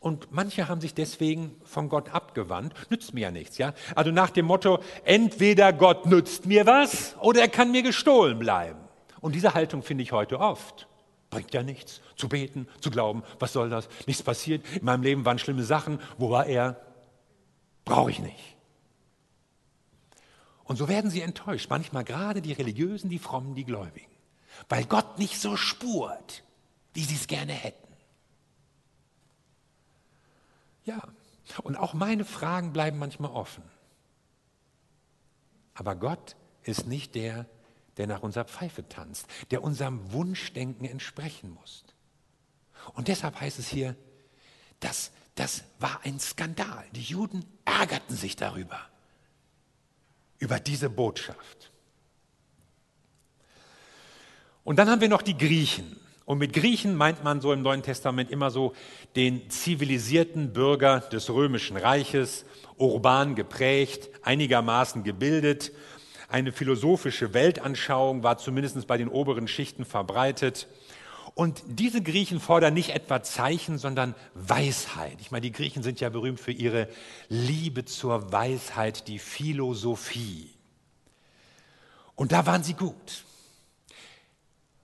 Und 0.02 0.32
manche 0.32 0.68
haben 0.68 0.82
sich 0.82 0.96
deswegen 0.96 1.56
von 1.64 1.88
Gott 1.88 2.10
abgewandt. 2.10 2.74
Nützt 2.90 3.14
mir 3.14 3.22
ja 3.22 3.32
nichts, 3.32 3.60
ja? 3.60 3.74
Also 3.96 4.10
nach 4.10 4.32
dem 4.32 4.48
Motto, 4.48 4.80
entweder 5.06 5.72
Gott 5.72 6.08
nützt 6.08 6.48
mir 6.48 6.66
was 6.66 7.16
oder 7.20 7.42
er 7.42 7.48
kann 7.48 7.72
mir 7.72 7.84
gestohlen 7.84 8.40
bleiben. 8.40 8.80
Und 9.22 9.36
diese 9.36 9.54
Haltung 9.54 9.84
finde 9.84 10.04
ich 10.04 10.12
heute 10.12 10.40
oft. 10.40 10.88
Bringt 11.30 11.54
ja 11.54 11.62
nichts. 11.62 12.02
Zu 12.16 12.28
beten, 12.28 12.68
zu 12.80 12.90
glauben, 12.90 13.22
was 13.40 13.54
soll 13.54 13.70
das? 13.70 13.90
Nichts 14.08 14.24
passiert. 14.24 14.66
In 14.76 14.86
meinem 14.86 15.04
Leben 15.04 15.24
waren 15.24 15.38
schlimme 15.38 15.64
Sachen. 15.64 16.00
Wo 16.18 16.32
war 16.32 16.48
er? 16.48 16.82
Brauche 17.86 18.10
ich 18.10 18.20
nicht. 18.20 18.58
Und 20.64 20.78
so 20.78 20.88
werden 20.88 21.12
sie 21.12 21.22
enttäuscht, 21.22 21.70
manchmal 21.70 22.06
gerade 22.06 22.42
die 22.42 22.54
Religiösen, 22.54 23.10
die 23.10 23.20
Frommen, 23.20 23.54
die 23.54 23.66
Gläubigen, 23.66 24.12
weil 24.68 24.86
Gott 24.86 25.20
nicht 25.20 25.40
so 25.40 25.58
spurt, 25.58 26.44
wie 26.94 27.04
sie 27.04 27.16
es 27.16 27.28
gerne 27.28 27.54
hätten. 27.54 27.81
Ja, 30.86 31.02
und 31.64 31.76
auch 31.76 31.94
meine 31.94 32.26
Fragen 32.26 32.74
bleiben 32.74 32.98
manchmal 32.98 33.32
offen. 33.32 33.64
Aber 35.74 35.96
Gott 35.96 36.36
ist 36.64 36.88
nicht 36.88 37.16
der, 37.16 37.46
der 37.98 38.08
nach 38.08 38.24
unserer 38.24 38.46
Pfeife 38.46 38.88
tanzt, 38.88 39.28
der 39.52 39.64
unserem 39.64 40.12
Wunschdenken 40.12 40.86
entsprechen 40.86 41.54
muss. 41.54 41.84
Und 42.94 43.08
deshalb 43.08 43.40
heißt 43.40 43.60
es 43.60 43.68
hier, 43.68 43.96
dass 44.80 45.12
das 45.36 45.64
war 45.80 46.02
ein 46.04 46.20
Skandal. 46.20 46.86
Die 46.92 47.04
Juden 47.04 47.46
ärgerten 47.64 48.16
sich 48.16 48.36
darüber, 48.36 48.80
über 50.40 50.60
diese 50.60 50.90
Botschaft. 50.90 51.72
Und 54.64 54.78
dann 54.78 54.90
haben 54.90 55.02
wir 55.02 55.10
noch 55.10 55.22
die 55.22 55.38
Griechen. 55.38 56.00
Und 56.26 56.38
mit 56.38 56.54
Griechen 56.54 56.96
meint 56.96 57.24
man 57.24 57.42
so 57.42 57.52
im 57.52 57.62
Neuen 57.62 57.84
Testament 57.84 58.30
immer 58.32 58.52
so 58.52 58.74
den 59.16 59.50
zivilisierten 59.50 60.54
Bürger 60.54 61.00
des 61.00 61.30
römischen 61.30 61.78
Reiches, 61.78 62.46
urban 62.78 63.36
geprägt, 63.36 64.10
einigermaßen 64.22 65.04
gebildet. 65.04 65.72
Eine 66.30 66.52
philosophische 66.52 67.34
Weltanschauung 67.34 68.24
war 68.24 68.38
zumindest 68.38 68.88
bei 68.88 68.98
den 68.98 69.10
oberen 69.10 69.48
Schichten 69.48 69.84
verbreitet. 69.84 70.68
Und 71.34 71.64
diese 71.66 72.02
Griechen 72.02 72.40
fordern 72.40 72.74
nicht 72.74 72.90
etwa 72.90 73.24
Zeichen, 73.24 73.78
sondern 73.78 74.16
Weisheit. 74.34 75.18
Ich 75.22 75.32
meine, 75.32 75.42
die 75.42 75.52
Griechen 75.52 75.82
sind 75.82 76.00
ja 76.00 76.10
berühmt 76.10 76.40
für 76.40 76.52
ihre 76.52 76.88
Liebe 77.30 77.86
zur 77.86 78.32
Weisheit, 78.32 79.08
die 79.08 79.20
Philosophie. 79.20 80.50
Und 82.16 82.32
da 82.32 82.46
waren 82.46 82.64
sie 82.64 82.74
gut. 82.74 83.26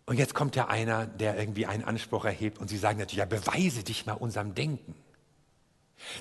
Und 0.08 0.18
jetzt 0.18 0.34
kommt 0.34 0.56
ja 0.56 0.70
einer, 0.70 1.06
der 1.06 1.38
irgendwie 1.38 1.66
einen 1.66 1.84
Anspruch 1.84 2.24
erhebt 2.24 2.60
und 2.60 2.70
sie 2.70 2.78
sagen 2.78 2.98
natürlich, 2.98 3.20
ja, 3.20 3.26
beweise 3.26 3.84
dich 3.84 4.06
mal 4.06 4.14
unserem 4.14 4.56
Denken. 4.56 4.96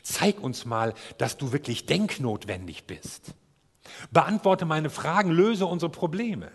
Zeig 0.03 0.41
uns 0.41 0.65
mal, 0.65 0.93
dass 1.19 1.37
du 1.37 1.53
wirklich 1.53 1.87
denknotwendig 1.87 2.85
bist. 2.89 3.35
Beantworte 4.11 4.65
meine 4.65 4.91
Fragen, 4.91 5.31
löse 5.31 5.67
unsere 5.67 5.93
Probleme. 5.93 6.51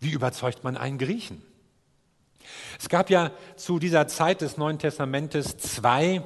Wie 0.00 0.10
überzeugt 0.10 0.64
man 0.64 0.78
einen 0.78 0.96
Griechen? 0.96 1.42
Es 2.78 2.88
gab 2.88 3.10
ja 3.10 3.30
zu 3.56 3.78
dieser 3.78 4.08
Zeit 4.08 4.40
des 4.40 4.56
Neuen 4.56 4.78
Testamentes 4.78 5.58
zwei 5.58 6.22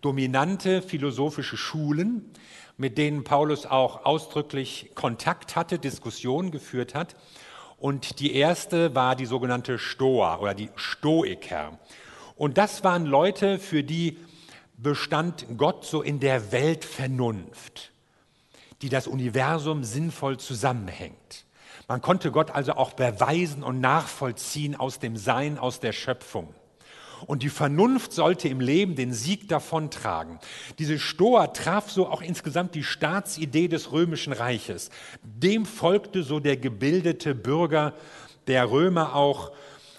dominante 0.00 0.80
philosophische 0.80 1.58
Schulen, 1.58 2.30
mit 2.78 2.96
denen 2.96 3.22
Paulus 3.22 3.66
auch 3.66 4.06
ausdrücklich 4.06 4.92
Kontakt 4.94 5.56
hatte, 5.56 5.78
Diskussionen 5.78 6.50
geführt 6.52 6.94
hat. 6.94 7.16
Und 7.78 8.20
die 8.20 8.34
erste 8.34 8.94
war 8.94 9.16
die 9.16 9.26
sogenannte 9.26 9.78
Stoa 9.78 10.38
oder 10.38 10.54
die 10.54 10.70
Stoiker. 10.76 11.78
Und 12.36 12.58
das 12.58 12.84
waren 12.84 13.04
Leute, 13.04 13.58
für 13.58 13.82
die 13.82 14.18
bestand 14.76 15.46
Gott 15.56 15.84
so 15.84 16.02
in 16.02 16.20
der 16.20 16.52
Weltvernunft, 16.52 17.92
die 18.82 18.88
das 18.88 19.06
Universum 19.06 19.84
sinnvoll 19.84 20.38
zusammenhängt. 20.38 21.44
Man 21.88 22.02
konnte 22.02 22.32
Gott 22.32 22.50
also 22.50 22.72
auch 22.72 22.94
beweisen 22.94 23.62
und 23.62 23.80
nachvollziehen 23.80 24.74
aus 24.74 24.98
dem 24.98 25.16
Sein, 25.16 25.58
aus 25.58 25.80
der 25.80 25.92
Schöpfung. 25.92 26.52
Und 27.26 27.42
die 27.42 27.48
Vernunft 27.48 28.12
sollte 28.12 28.48
im 28.48 28.60
Leben 28.60 28.94
den 28.94 29.12
Sieg 29.12 29.48
davontragen. 29.48 30.38
Diese 30.78 30.98
Stoa 30.98 31.48
traf 31.48 31.90
so 31.90 32.08
auch 32.08 32.20
insgesamt 32.20 32.74
die 32.74 32.84
Staatsidee 32.84 33.68
des 33.68 33.92
römischen 33.92 34.32
Reiches. 34.32 34.90
Dem 35.22 35.64
folgte 35.64 36.22
so 36.22 36.40
der 36.40 36.56
gebildete 36.56 37.34
Bürger 37.34 37.94
der 38.46 38.70
Römer 38.70 39.14
auch. 39.14 39.52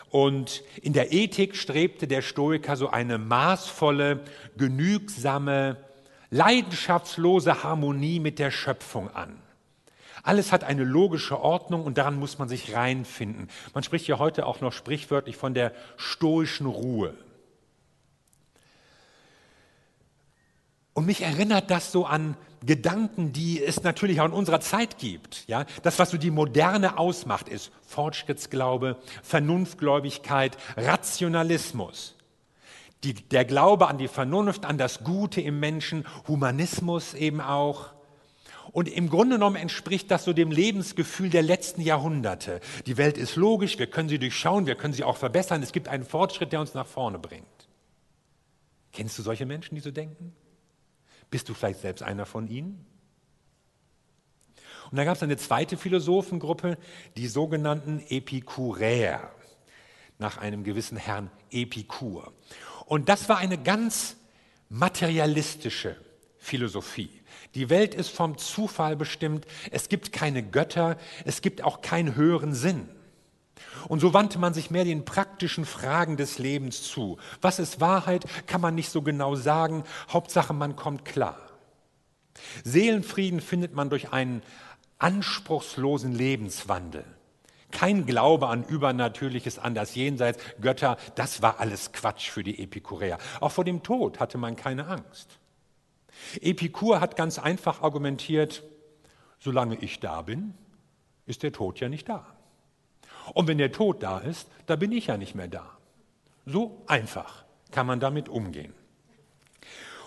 Und 0.10 0.64
in 0.82 0.94
der 0.94 1.12
Ethik 1.12 1.56
strebte 1.56 2.08
der 2.08 2.22
Stoiker 2.22 2.78
so 2.78 2.90
eine 2.90 3.18
maßvolle, 3.18 4.22
genügsame, 4.58 5.78
leidenschaftslose 6.30 7.64
Harmonie 7.64 8.20
mit 8.20 8.40
der 8.40 8.52
Schöpfung 8.52 9.10
an. 9.14 9.42
Alles 10.28 10.52
hat 10.52 10.66
eine 10.66 10.84
logische 10.84 11.40
Ordnung 11.40 11.86
und 11.86 11.98
daran 11.98 12.20
muss 12.20 12.38
man 12.38 12.50
sich 12.50 12.76
reinfinden. 12.76 13.48
Man 13.74 13.82
spricht 13.82 14.08
ja 14.08 14.20
heute 14.20 14.46
auch 14.46 14.60
noch 14.60 14.74
sprichwörtlich 14.74 15.38
von 15.38 15.54
der 15.54 15.72
stoischen 15.96 16.68
Ruhe. 16.68 17.14
Und 20.92 21.06
mich 21.06 21.22
erinnert 21.22 21.72
das 21.72 21.94
so 21.94 22.06
an 22.06 22.36
Gedanken, 22.66 23.32
die 23.32 23.64
es 23.64 23.84
natürlich 23.84 24.20
auch 24.20 24.26
in 24.26 24.34
unserer 24.34 24.60
Zeit 24.60 24.98
gibt. 24.98 25.48
Ja? 25.48 25.66
Das, 25.84 25.98
was 25.98 26.10
so 26.10 26.18
die 26.18 26.32
Moderne 26.32 26.98
ausmacht, 26.98 27.48
ist 27.48 27.72
Fortschrittsglaube, 27.84 28.98
Vernunftgläubigkeit, 29.24 30.58
Rationalismus. 30.76 32.16
Die, 33.06 33.14
der 33.14 33.46
Glaube 33.46 33.88
an 33.88 33.98
die 33.98 34.10
Vernunft, 34.10 34.66
an 34.66 34.78
das 34.78 35.06
Gute 35.06 35.40
im 35.40 35.62
Menschen, 35.62 36.06
Humanismus 36.28 37.14
eben 37.14 37.40
auch. 37.40 37.97
Und 38.72 38.88
im 38.90 39.10
Grunde 39.10 39.36
genommen 39.36 39.56
entspricht 39.56 40.12
das 40.12 40.26
so 40.26 40.34
dem 40.34 40.52
Lebensgefühl 40.52 41.30
der 41.30 41.42
letzten 41.42 41.82
Jahrhunderte. 41.82 42.60
Die 42.86 42.98
Welt 42.98 43.18
ist 43.18 43.36
logisch, 43.36 43.80
wir 43.80 43.88
können 43.88 44.10
sie 44.10 44.20
durchschauen, 44.20 44.66
wir 44.66 44.76
können 44.76 44.94
sie 44.94 45.04
auch 45.04 45.18
verbessern. 45.18 45.64
Es 45.64 45.72
gibt 45.72 45.88
einen 45.88 46.06
Fortschritt, 46.06 46.52
der 46.52 46.60
uns 46.60 46.74
nach 46.74 46.88
vorne 46.88 47.20
bringt. 47.20 47.46
Kennst 48.92 49.18
du 49.18 49.24
solche 49.24 49.46
Menschen, 49.46 49.76
die 49.76 49.82
so 49.82 49.92
denken? 49.92 50.36
Bist 51.30 51.50
du 51.50 51.54
vielleicht 51.54 51.82
selbst 51.82 52.02
einer 52.04 52.26
von 52.26 52.48
ihnen? 52.48 52.86
Und 54.90 54.98
dann 54.98 55.06
gab 55.06 55.18
es 55.18 55.24
eine 55.24 55.38
zweite 55.38 55.78
Philosophengruppe, 55.78 56.78
die 57.18 57.28
sogenannten 57.28 58.00
Epikuräer, 58.08 59.32
nach 60.18 60.38
einem 60.38 60.64
gewissen 60.64 60.98
Herrn 60.98 61.30
Epikur. 61.52 62.34
Und 62.86 63.10
das 63.10 63.30
war 63.30 63.38
eine 63.38 63.58
ganz 63.58 64.16
materialistische 64.70 65.96
Philosophie. 66.38 67.22
Die 67.56 67.70
Welt 67.70 67.96
ist 67.96 68.10
vom 68.10 68.38
Zufall 68.38 68.96
bestimmt. 68.96 69.46
Es 69.72 69.90
gibt 69.90 70.12
keine 70.12 70.44
Götter. 70.44 70.98
Es 71.26 71.42
gibt 71.42 71.64
auch 71.64 71.82
keinen 71.82 72.16
höheren 72.16 72.54
Sinn. 72.54 72.90
Und 73.88 74.00
so 74.00 74.14
wandte 74.14 74.40
man 74.40 74.54
sich 74.54 74.72
mehr 74.72 74.84
den 74.84 75.06
praktischen 75.06 75.66
Fragen 75.66 76.18
des 76.18 76.40
Lebens 76.40 76.84
zu. 76.84 77.18
Was 77.42 77.60
ist 77.60 77.80
Wahrheit, 77.80 78.26
kann 78.46 78.62
man 78.62 78.76
nicht 78.76 78.90
so 78.90 79.02
genau 79.02 79.36
sagen. 79.36 79.84
Hauptsache, 80.10 80.54
man 80.54 80.76
kommt 80.76 81.06
klar. 81.06 81.38
Seelenfrieden 82.64 83.42
findet 83.42 83.74
man 83.74 83.90
durch 83.90 84.12
einen 84.12 84.44
anspruchslosen 85.00 86.14
Lebenswandel. 86.14 87.06
Kein 87.72 88.06
Glaube 88.06 88.48
an 88.48 88.64
Übernatürliches, 88.64 89.60
an 89.60 89.76
das 89.76 89.96
Jenseits, 89.96 90.42
Götter, 90.62 90.98
das 91.16 91.42
war 91.42 91.60
alles 91.60 91.92
Quatsch 91.92 92.30
für 92.30 92.44
die 92.44 92.64
Epikuräer. 92.64 93.18
Auch 93.42 93.52
vor 93.52 93.66
dem 93.66 93.84
Tod 93.84 94.20
hatte 94.20 94.38
man 94.38 94.56
keine 94.56 94.88
Angst. 94.88 95.37
Epikur 96.42 97.00
hat 97.02 97.16
ganz 97.16 97.40
einfach 97.40 97.82
argumentiert, 97.82 98.64
solange 99.40 99.78
ich 99.78 100.00
da 100.00 100.22
bin, 100.22 100.54
ist 101.26 101.44
der 101.44 101.52
Tod 101.52 101.80
ja 101.80 101.90
nicht 101.90 102.10
da. 102.10 102.26
Und 103.34 103.48
wenn 103.48 103.58
der 103.58 103.72
Tod 103.72 104.04
da 104.04 104.20
ist, 104.20 104.48
da 104.66 104.76
bin 104.76 104.92
ich 104.92 105.08
ja 105.08 105.18
nicht 105.18 105.36
mehr 105.36 105.48
da. 105.48 105.78
So 106.46 106.82
einfach 106.88 107.44
kann 107.72 107.86
man 107.86 108.00
damit 108.00 108.30
umgehen. 108.30 108.74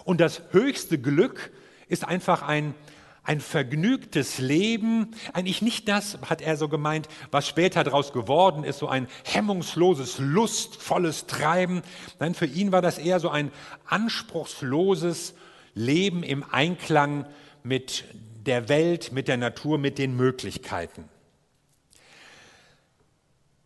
Und 0.04 0.20
das 0.20 0.42
höchste 0.50 0.98
Glück 0.98 1.52
ist 1.88 2.06
einfach 2.06 2.42
ein, 2.42 2.74
ein 3.22 3.40
vergnügtes 3.40 4.38
Leben, 4.38 5.10
eigentlich 5.34 5.60
nicht 5.60 5.86
das, 5.88 6.18
hat 6.28 6.40
er 6.40 6.56
so 6.56 6.68
gemeint, 6.68 7.08
was 7.30 7.46
später 7.46 7.84
daraus 7.84 8.12
geworden 8.12 8.64
ist, 8.64 8.78
so 8.78 8.88
ein 8.88 9.08
hemmungsloses, 9.24 10.18
lustvolles 10.18 11.26
Treiben. 11.26 11.82
Nein, 12.18 12.34
für 12.34 12.46
ihn 12.46 12.72
war 12.72 12.80
das 12.80 12.96
eher 12.98 13.20
so 13.20 13.28
ein 13.28 13.52
anspruchsloses, 13.86 15.34
leben 15.74 16.22
im 16.22 16.44
Einklang 16.50 17.26
mit 17.62 18.04
der 18.46 18.68
Welt, 18.68 19.12
mit 19.12 19.28
der 19.28 19.36
Natur, 19.36 19.78
mit 19.78 19.98
den 19.98 20.16
Möglichkeiten. 20.16 21.08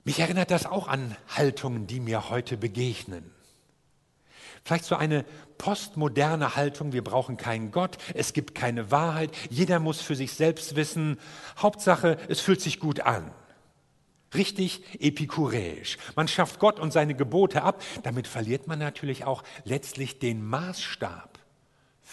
Mich 0.05 0.21
erinnert 0.21 0.51
das 0.51 0.67
auch 0.67 0.89
an 0.89 1.17
Haltungen, 1.29 1.87
die 1.87 2.01
mir 2.01 2.29
heute 2.29 2.57
begegnen. 2.57 3.31
Vielleicht 4.65 4.85
so 4.85 4.97
eine 4.97 5.25
postmoderne 5.59 6.57
Haltung, 6.57 6.93
wir 6.93 7.05
brauchen 7.05 7.37
keinen 7.37 7.71
Gott, 7.71 7.99
es 8.15 8.33
gibt 8.33 8.55
keine 8.55 8.91
Wahrheit, 8.91 9.31
jeder 9.51 9.79
muss 9.79 10.01
für 10.01 10.17
sich 10.17 10.33
selbst 10.33 10.75
wissen, 10.75 11.19
Hauptsache, 11.59 12.19
es 12.29 12.41
fühlt 12.41 12.61
sich 12.61 12.81
gut 12.81 13.01
an. 13.01 13.31
Richtig 14.35 14.83
epikuräisch. 15.01 15.97
Man 16.17 16.29
schafft 16.29 16.59
Gott 16.59 16.81
und 16.81 16.93
seine 16.93 17.15
Gebote 17.15 17.63
ab, 17.63 17.83
damit 18.03 18.27
verliert 18.27 18.67
man 18.67 18.79
natürlich 18.79 19.25
auch 19.25 19.43
letztlich 19.65 20.19
den 20.19 20.45
Maßstab 20.45 21.34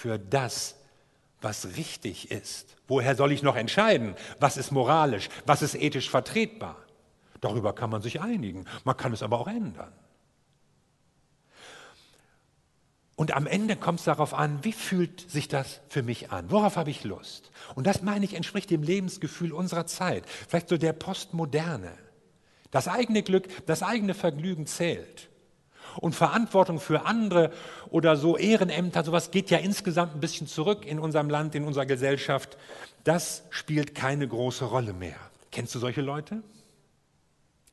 für 0.01 0.17
das, 0.17 0.75
was 1.41 1.77
richtig 1.77 2.31
ist. 2.31 2.75
Woher 2.87 3.15
soll 3.15 3.31
ich 3.31 3.43
noch 3.43 3.55
entscheiden, 3.55 4.15
was 4.39 4.57
ist 4.57 4.71
moralisch, 4.71 5.29
was 5.45 5.61
ist 5.61 5.75
ethisch 5.75 6.09
vertretbar? 6.09 6.75
Darüber 7.39 7.73
kann 7.73 7.91
man 7.91 8.01
sich 8.01 8.19
einigen, 8.19 8.65
man 8.83 8.97
kann 8.97 9.13
es 9.13 9.21
aber 9.21 9.39
auch 9.39 9.47
ändern. 9.47 9.93
Und 13.15 13.33
am 13.35 13.45
Ende 13.45 13.75
kommt 13.75 13.99
es 13.99 14.05
darauf 14.05 14.33
an, 14.33 14.63
wie 14.63 14.73
fühlt 14.73 15.29
sich 15.29 15.47
das 15.47 15.81
für 15.89 16.01
mich 16.01 16.31
an? 16.31 16.49
Worauf 16.49 16.77
habe 16.77 16.89
ich 16.89 17.03
Lust? 17.03 17.51
Und 17.75 17.85
das 17.85 18.01
meine 18.01 18.25
ich, 18.25 18.33
entspricht 18.33 18.71
dem 18.71 18.81
Lebensgefühl 18.81 19.53
unserer 19.53 19.85
Zeit. 19.85 20.23
Vielleicht 20.47 20.69
so 20.69 20.77
der 20.77 20.93
Postmoderne. 20.93 21.95
Das 22.71 22.87
eigene 22.87 23.21
Glück, 23.21 23.47
das 23.67 23.83
eigene 23.83 24.15
Vergnügen 24.15 24.65
zählt. 24.65 25.29
Und 25.97 26.15
Verantwortung 26.15 26.79
für 26.79 27.05
andere 27.05 27.51
oder 27.89 28.15
so 28.15 28.37
Ehrenämter, 28.37 29.03
sowas 29.03 29.31
geht 29.31 29.49
ja 29.49 29.57
insgesamt 29.57 30.15
ein 30.15 30.19
bisschen 30.19 30.47
zurück 30.47 30.85
in 30.85 30.99
unserem 30.99 31.29
Land, 31.29 31.55
in 31.55 31.63
unserer 31.63 31.85
Gesellschaft. 31.85 32.57
Das 33.03 33.43
spielt 33.49 33.95
keine 33.95 34.27
große 34.27 34.65
Rolle 34.65 34.93
mehr. 34.93 35.17
Kennst 35.51 35.75
du 35.75 35.79
solche 35.79 36.01
Leute? 36.01 36.43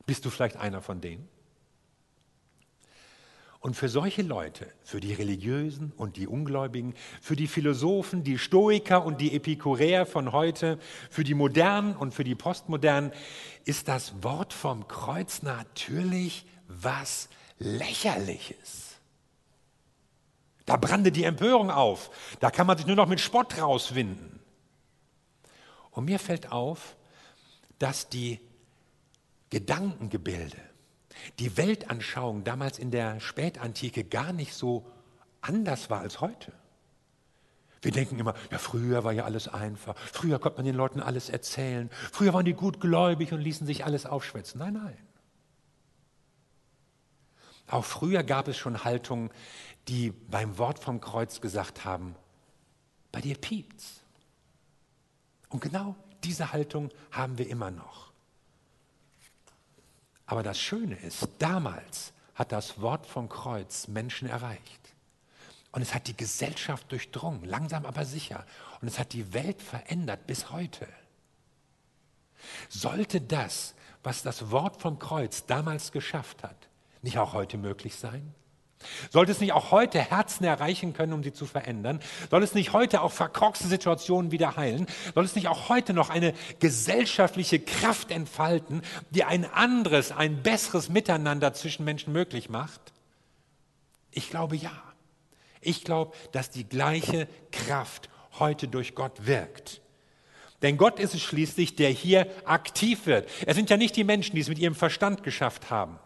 Bist 0.06 0.24
du 0.24 0.30
vielleicht 0.30 0.56
einer 0.56 0.82
von 0.82 1.00
denen? 1.00 1.28
Und 3.60 3.74
für 3.74 3.88
solche 3.88 4.22
Leute, 4.22 4.68
für 4.84 5.00
die 5.00 5.12
Religiösen 5.12 5.92
und 5.96 6.16
die 6.16 6.28
Ungläubigen, 6.28 6.94
für 7.20 7.34
die 7.34 7.48
Philosophen, 7.48 8.22
die 8.22 8.38
Stoiker 8.38 9.04
und 9.04 9.20
die 9.20 9.34
Epikuräer 9.34 10.06
von 10.06 10.30
heute, 10.32 10.78
für 11.10 11.24
die 11.24 11.34
Modernen 11.34 11.96
und 11.96 12.14
für 12.14 12.22
die 12.22 12.36
Postmodernen, 12.36 13.10
ist 13.64 13.88
das 13.88 14.22
Wort 14.22 14.52
vom 14.52 14.86
Kreuz 14.86 15.42
natürlich 15.42 16.46
was 16.68 17.28
Lächerliches. 17.58 18.96
Da 20.66 20.76
brandet 20.76 21.16
die 21.16 21.24
Empörung 21.24 21.70
auf. 21.70 22.10
Da 22.40 22.50
kann 22.50 22.66
man 22.66 22.76
sich 22.76 22.86
nur 22.86 22.96
noch 22.96 23.08
mit 23.08 23.20
Spott 23.20 23.58
rauswinden. 23.58 24.38
Und 25.90 26.04
mir 26.04 26.18
fällt 26.18 26.52
auf, 26.52 26.96
dass 27.78 28.08
die 28.08 28.40
Gedankengebilde, 29.50 30.58
die 31.38 31.56
Weltanschauung 31.56 32.44
damals 32.44 32.78
in 32.78 32.90
der 32.90 33.18
Spätantike 33.20 34.04
gar 34.04 34.32
nicht 34.32 34.54
so 34.54 34.86
anders 35.40 35.88
war 35.88 36.00
als 36.00 36.20
heute. 36.20 36.52
Wir 37.80 37.92
denken 37.92 38.18
immer, 38.18 38.34
ja, 38.50 38.58
früher 38.58 39.04
war 39.04 39.12
ja 39.12 39.24
alles 39.24 39.48
einfach. 39.48 39.96
Früher 39.96 40.38
konnte 40.38 40.58
man 40.58 40.66
den 40.66 40.74
Leuten 40.74 41.00
alles 41.00 41.30
erzählen. 41.30 41.88
Früher 42.12 42.34
waren 42.34 42.44
die 42.44 42.54
gutgläubig 42.54 43.32
und 43.32 43.40
ließen 43.40 43.66
sich 43.66 43.84
alles 43.84 44.04
aufschwätzen. 44.04 44.58
Nein, 44.58 44.74
nein. 44.74 45.07
Auch 47.68 47.84
früher 47.84 48.22
gab 48.22 48.48
es 48.48 48.56
schon 48.56 48.84
Haltungen, 48.84 49.30
die 49.88 50.10
beim 50.10 50.58
Wort 50.58 50.78
vom 50.78 51.00
Kreuz 51.00 51.40
gesagt 51.40 51.84
haben, 51.84 52.14
bei 53.12 53.20
dir 53.20 53.36
piept's. 53.36 54.00
Und 55.48 55.60
genau 55.60 55.94
diese 56.24 56.52
Haltung 56.52 56.90
haben 57.10 57.38
wir 57.38 57.48
immer 57.48 57.70
noch. 57.70 58.12
Aber 60.26 60.42
das 60.42 60.58
Schöne 60.58 60.96
ist, 60.96 61.26
damals 61.38 62.12
hat 62.34 62.52
das 62.52 62.80
Wort 62.80 63.06
vom 63.06 63.28
Kreuz 63.28 63.88
Menschen 63.88 64.28
erreicht. 64.28 64.94
Und 65.72 65.82
es 65.82 65.94
hat 65.94 66.06
die 66.06 66.16
Gesellschaft 66.16 66.90
durchdrungen, 66.92 67.44
langsam 67.44 67.86
aber 67.86 68.04
sicher. 68.04 68.46
Und 68.80 68.88
es 68.88 68.98
hat 68.98 69.12
die 69.12 69.32
Welt 69.32 69.62
verändert 69.62 70.26
bis 70.26 70.50
heute. 70.50 70.86
Sollte 72.68 73.20
das, 73.20 73.74
was 74.02 74.22
das 74.22 74.50
Wort 74.50 74.80
vom 74.80 74.98
Kreuz 74.98 75.46
damals 75.46 75.92
geschafft 75.92 76.42
hat, 76.42 76.67
nicht 77.02 77.18
auch 77.18 77.32
heute 77.32 77.58
möglich 77.58 77.96
sein? 77.96 78.34
Sollte 79.10 79.32
es 79.32 79.40
nicht 79.40 79.52
auch 79.52 79.70
heute 79.70 79.98
Herzen 79.98 80.44
erreichen 80.44 80.92
können, 80.92 81.12
um 81.12 81.22
sie 81.22 81.32
zu 81.32 81.46
verändern? 81.46 82.00
Soll 82.30 82.42
es 82.42 82.54
nicht 82.54 82.72
heute 82.72 83.02
auch 83.02 83.12
verkorkste 83.12 83.66
Situationen 83.66 84.30
wieder 84.30 84.56
heilen? 84.56 84.86
Soll 85.14 85.24
es 85.24 85.34
nicht 85.34 85.48
auch 85.48 85.68
heute 85.68 85.94
noch 85.94 86.10
eine 86.10 86.32
gesellschaftliche 86.60 87.58
Kraft 87.58 88.10
entfalten, 88.10 88.82
die 89.10 89.24
ein 89.24 89.44
anderes, 89.44 90.12
ein 90.12 90.42
besseres 90.42 90.88
Miteinander 90.88 91.54
zwischen 91.54 91.84
Menschen 91.84 92.12
möglich 92.12 92.48
macht? 92.48 92.80
Ich 94.12 94.30
glaube 94.30 94.56
ja. 94.56 94.72
Ich 95.60 95.82
glaube, 95.82 96.16
dass 96.30 96.50
die 96.50 96.68
gleiche 96.68 97.26
Kraft 97.50 98.08
heute 98.38 98.68
durch 98.68 98.94
Gott 98.94 99.26
wirkt. 99.26 99.80
Denn 100.62 100.76
Gott 100.76 101.00
ist 101.00 101.14
es 101.14 101.22
schließlich, 101.22 101.74
der 101.74 101.90
hier 101.90 102.28
aktiv 102.44 103.06
wird. 103.06 103.28
Es 103.44 103.56
sind 103.56 103.70
ja 103.70 103.76
nicht 103.76 103.96
die 103.96 104.04
Menschen, 104.04 104.36
die 104.36 104.40
es 104.40 104.48
mit 104.48 104.58
ihrem 104.58 104.74
Verstand 104.76 105.24
geschafft 105.24 105.70
haben 105.70 105.98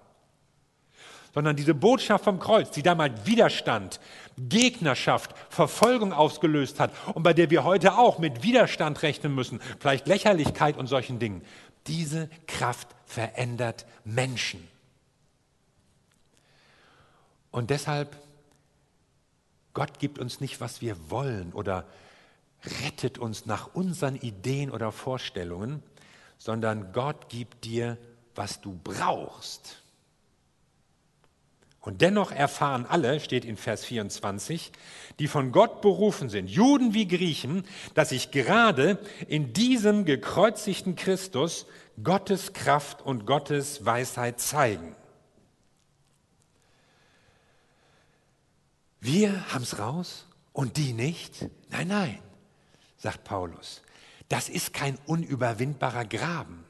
sondern 1.34 1.56
diese 1.56 1.74
Botschaft 1.74 2.24
vom 2.24 2.38
Kreuz, 2.38 2.70
die 2.70 2.82
damals 2.82 3.26
Widerstand, 3.26 4.00
Gegnerschaft, 4.36 5.34
Verfolgung 5.48 6.12
ausgelöst 6.12 6.78
hat 6.78 6.92
und 7.14 7.22
bei 7.22 7.32
der 7.32 7.50
wir 7.50 7.64
heute 7.64 7.96
auch 7.96 8.18
mit 8.18 8.42
Widerstand 8.42 9.02
rechnen 9.02 9.34
müssen, 9.34 9.60
vielleicht 9.80 10.06
Lächerlichkeit 10.06 10.76
und 10.76 10.86
solchen 10.86 11.18
Dingen. 11.18 11.42
Diese 11.86 12.28
Kraft 12.46 12.88
verändert 13.06 13.86
Menschen. 14.04 14.66
Und 17.50 17.70
deshalb, 17.70 18.16
Gott 19.74 19.98
gibt 19.98 20.18
uns 20.18 20.40
nicht, 20.40 20.60
was 20.60 20.80
wir 20.80 21.10
wollen 21.10 21.52
oder 21.52 21.86
rettet 22.84 23.18
uns 23.18 23.46
nach 23.46 23.74
unseren 23.74 24.16
Ideen 24.16 24.70
oder 24.70 24.92
Vorstellungen, 24.92 25.82
sondern 26.38 26.92
Gott 26.92 27.28
gibt 27.28 27.64
dir, 27.64 27.98
was 28.34 28.60
du 28.60 28.78
brauchst. 28.82 29.81
Und 31.82 32.00
dennoch 32.00 32.30
erfahren 32.30 32.86
alle, 32.86 33.18
steht 33.18 33.44
in 33.44 33.56
Vers 33.56 33.84
24, 33.84 34.70
die 35.18 35.26
von 35.26 35.50
Gott 35.50 35.82
berufen 35.82 36.30
sind, 36.30 36.48
Juden 36.48 36.94
wie 36.94 37.08
Griechen, 37.08 37.64
dass 37.94 38.10
sich 38.10 38.30
gerade 38.30 38.98
in 39.26 39.52
diesem 39.52 40.04
gekreuzigten 40.04 40.94
Christus 40.94 41.66
Gottes 42.02 42.52
Kraft 42.52 43.02
und 43.02 43.26
Gottes 43.26 43.84
Weisheit 43.84 44.40
zeigen. 44.40 44.94
Wir 49.00 49.52
haben 49.52 49.64
es 49.64 49.80
raus 49.80 50.28
und 50.52 50.76
die 50.76 50.92
nicht? 50.92 51.48
Nein, 51.70 51.88
nein, 51.88 52.18
sagt 52.96 53.24
Paulus. 53.24 53.82
Das 54.28 54.48
ist 54.48 54.72
kein 54.72 54.96
unüberwindbarer 55.06 56.04
Graben. 56.04 56.61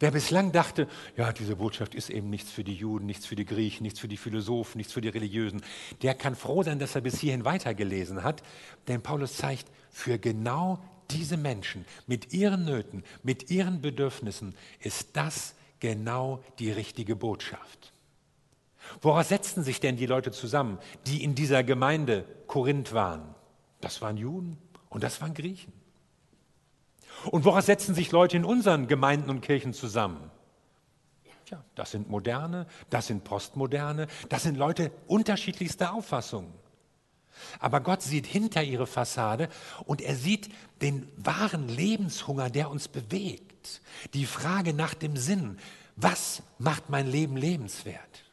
Wer 0.00 0.10
bislang 0.10 0.52
dachte, 0.52 0.88
ja, 1.16 1.32
diese 1.32 1.56
Botschaft 1.56 1.94
ist 1.94 2.10
eben 2.10 2.30
nichts 2.30 2.50
für 2.50 2.64
die 2.64 2.74
Juden, 2.74 3.06
nichts 3.06 3.26
für 3.26 3.36
die 3.36 3.44
Griechen, 3.44 3.84
nichts 3.84 4.00
für 4.00 4.08
die 4.08 4.16
Philosophen, 4.16 4.78
nichts 4.78 4.92
für 4.92 5.00
die 5.00 5.08
Religiösen, 5.08 5.62
der 6.02 6.14
kann 6.14 6.36
froh 6.36 6.62
sein, 6.62 6.78
dass 6.78 6.94
er 6.94 7.00
bis 7.00 7.18
hierhin 7.18 7.44
weitergelesen 7.44 8.22
hat, 8.22 8.42
denn 8.86 9.02
Paulus 9.02 9.36
zeigt, 9.36 9.66
für 9.90 10.18
genau 10.18 10.78
diese 11.10 11.36
Menschen 11.36 11.84
mit 12.06 12.32
ihren 12.32 12.64
Nöten, 12.64 13.02
mit 13.22 13.50
ihren 13.50 13.80
Bedürfnissen 13.80 14.54
ist 14.80 15.16
das 15.16 15.54
genau 15.80 16.42
die 16.58 16.70
richtige 16.70 17.16
Botschaft. 17.16 17.92
Woraus 19.00 19.28
setzten 19.28 19.62
sich 19.62 19.80
denn 19.80 19.96
die 19.96 20.06
Leute 20.06 20.32
zusammen, 20.32 20.78
die 21.06 21.22
in 21.22 21.34
dieser 21.34 21.62
Gemeinde 21.64 22.24
Korinth 22.46 22.92
waren? 22.92 23.34
Das 23.80 24.00
waren 24.02 24.16
Juden 24.16 24.58
und 24.88 25.02
das 25.02 25.20
waren 25.20 25.34
Griechen. 25.34 25.72
Und 27.26 27.44
woraus 27.44 27.66
setzen 27.66 27.94
sich 27.94 28.12
Leute 28.12 28.36
in 28.36 28.44
unseren 28.44 28.86
Gemeinden 28.86 29.30
und 29.30 29.40
Kirchen 29.40 29.72
zusammen? 29.72 30.30
Tja, 31.46 31.64
das 31.74 31.92
sind 31.92 32.10
moderne, 32.10 32.66
das 32.90 33.06
sind 33.06 33.24
postmoderne, 33.24 34.06
das 34.28 34.42
sind 34.42 34.56
Leute 34.56 34.92
unterschiedlichster 35.06 35.94
Auffassungen. 35.94 36.52
Aber 37.58 37.80
Gott 37.80 38.02
sieht 38.02 38.26
hinter 38.26 38.62
ihre 38.62 38.86
Fassade 38.86 39.48
und 39.84 40.00
er 40.00 40.14
sieht 40.14 40.50
den 40.82 41.08
wahren 41.16 41.68
Lebenshunger, 41.68 42.50
der 42.50 42.70
uns 42.70 42.88
bewegt. 42.88 43.80
Die 44.14 44.26
Frage 44.26 44.74
nach 44.74 44.94
dem 44.94 45.16
Sinn, 45.16 45.58
was 45.96 46.42
macht 46.58 46.90
mein 46.90 47.10
Leben 47.10 47.36
lebenswert? 47.36 48.24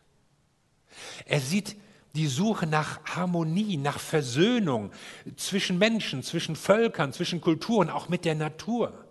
Er 1.26 1.40
sieht 1.40 1.76
die 2.16 2.28
Suche 2.28 2.66
nach 2.66 3.04
Harmonie, 3.06 3.78
nach 3.78 4.00
Versöhnung 4.00 4.92
zwischen 5.36 5.78
Menschen, 5.78 6.24
zwischen 6.24 6.56
Völkern, 6.56 7.14
zwischen 7.14 7.42
Kulturen, 7.42 7.90
auch 7.90 8.10
mit 8.10 8.26
der 8.26 8.36
Natur. 8.36 9.06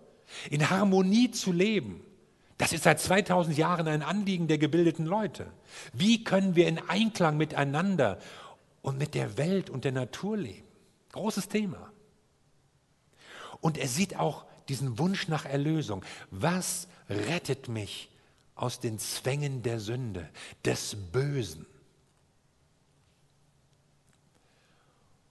In 0.49 0.69
Harmonie 0.69 1.31
zu 1.31 1.51
leben. 1.51 2.01
Das 2.57 2.73
ist 2.73 2.83
seit 2.83 2.99
2000 2.99 3.57
Jahren 3.57 3.87
ein 3.87 4.01
Anliegen 4.01 4.47
der 4.47 4.57
gebildeten 4.57 5.05
Leute. 5.05 5.47
Wie 5.93 6.23
können 6.23 6.55
wir 6.55 6.67
in 6.67 6.79
Einklang 6.79 7.37
miteinander 7.37 8.17
und 8.81 8.97
mit 8.97 9.13
der 9.13 9.37
Welt 9.37 9.69
und 9.69 9.83
der 9.83 9.91
Natur 9.91 10.37
leben? 10.37 10.67
Großes 11.11 11.47
Thema. 11.47 11.91
Und 13.61 13.77
er 13.77 13.87
sieht 13.87 14.17
auch 14.17 14.45
diesen 14.69 14.97
Wunsch 14.99 15.27
nach 15.27 15.45
Erlösung. 15.45 16.03
Was 16.31 16.87
rettet 17.09 17.67
mich 17.67 18.09
aus 18.55 18.79
den 18.79 18.99
Zwängen 18.99 19.61
der 19.61 19.79
Sünde, 19.79 20.29
des 20.63 20.95
Bösen? 21.11 21.65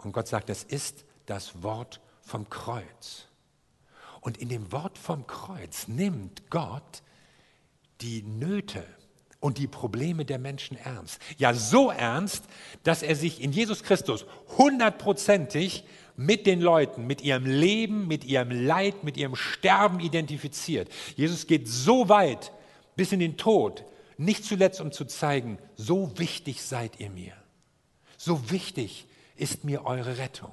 Und 0.04 0.12
Gott 0.12 0.28
sagt, 0.28 0.50
es 0.50 0.62
ist 0.62 1.04
das 1.26 1.62
Wort 1.62 2.00
vom 2.20 2.48
Kreuz. 2.48 3.26
Und 4.20 4.38
in 4.38 4.48
dem 4.48 4.72
Wort 4.72 4.98
vom 4.98 5.26
Kreuz 5.26 5.88
nimmt 5.88 6.50
Gott 6.50 7.02
die 8.00 8.22
Nöte 8.22 8.84
und 9.40 9.58
die 9.58 9.66
Probleme 9.66 10.24
der 10.24 10.38
Menschen 10.38 10.78
ernst. 10.78 11.20
Ja, 11.36 11.52
so 11.52 11.90
ernst, 11.90 12.44
dass 12.82 13.02
er 13.02 13.16
sich 13.16 13.42
in 13.42 13.52
Jesus 13.52 13.82
Christus 13.82 14.24
hundertprozentig 14.56 15.84
mit 16.16 16.46
den 16.46 16.60
Leuten, 16.60 17.06
mit 17.06 17.20
ihrem 17.20 17.44
Leben, 17.44 18.08
mit 18.08 18.24
ihrem 18.24 18.50
Leid, 18.50 19.04
mit 19.04 19.16
ihrem 19.16 19.36
Sterben 19.36 20.00
identifiziert. 20.00 20.88
Jesus 21.16 21.46
geht 21.46 21.68
so 21.68 22.08
weit 22.08 22.52
bis 22.96 23.12
in 23.12 23.20
den 23.20 23.36
Tod, 23.36 23.84
nicht 24.16 24.44
zuletzt 24.44 24.80
um 24.80 24.92
zu 24.92 25.04
zeigen, 25.04 25.58
so 25.76 26.18
wichtig 26.18 26.62
seid 26.62 27.00
ihr 27.00 27.10
mir. 27.10 27.34
So 28.16 28.50
wichtig 28.50 29.06
ist 29.36 29.64
mir 29.64 29.84
eure 29.84 30.18
Rettung. 30.18 30.52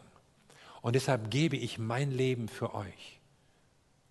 Und 0.82 0.96
deshalb 0.96 1.30
gebe 1.30 1.56
ich 1.56 1.78
mein 1.78 2.12
Leben 2.12 2.48
für 2.48 2.74
euch 2.74 3.20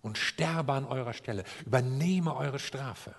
und 0.01 0.17
sterbe 0.17 0.73
an 0.73 0.85
eurer 0.85 1.13
Stelle, 1.13 1.43
übernehme 1.65 2.35
eure 2.35 2.59
Strafe, 2.59 3.13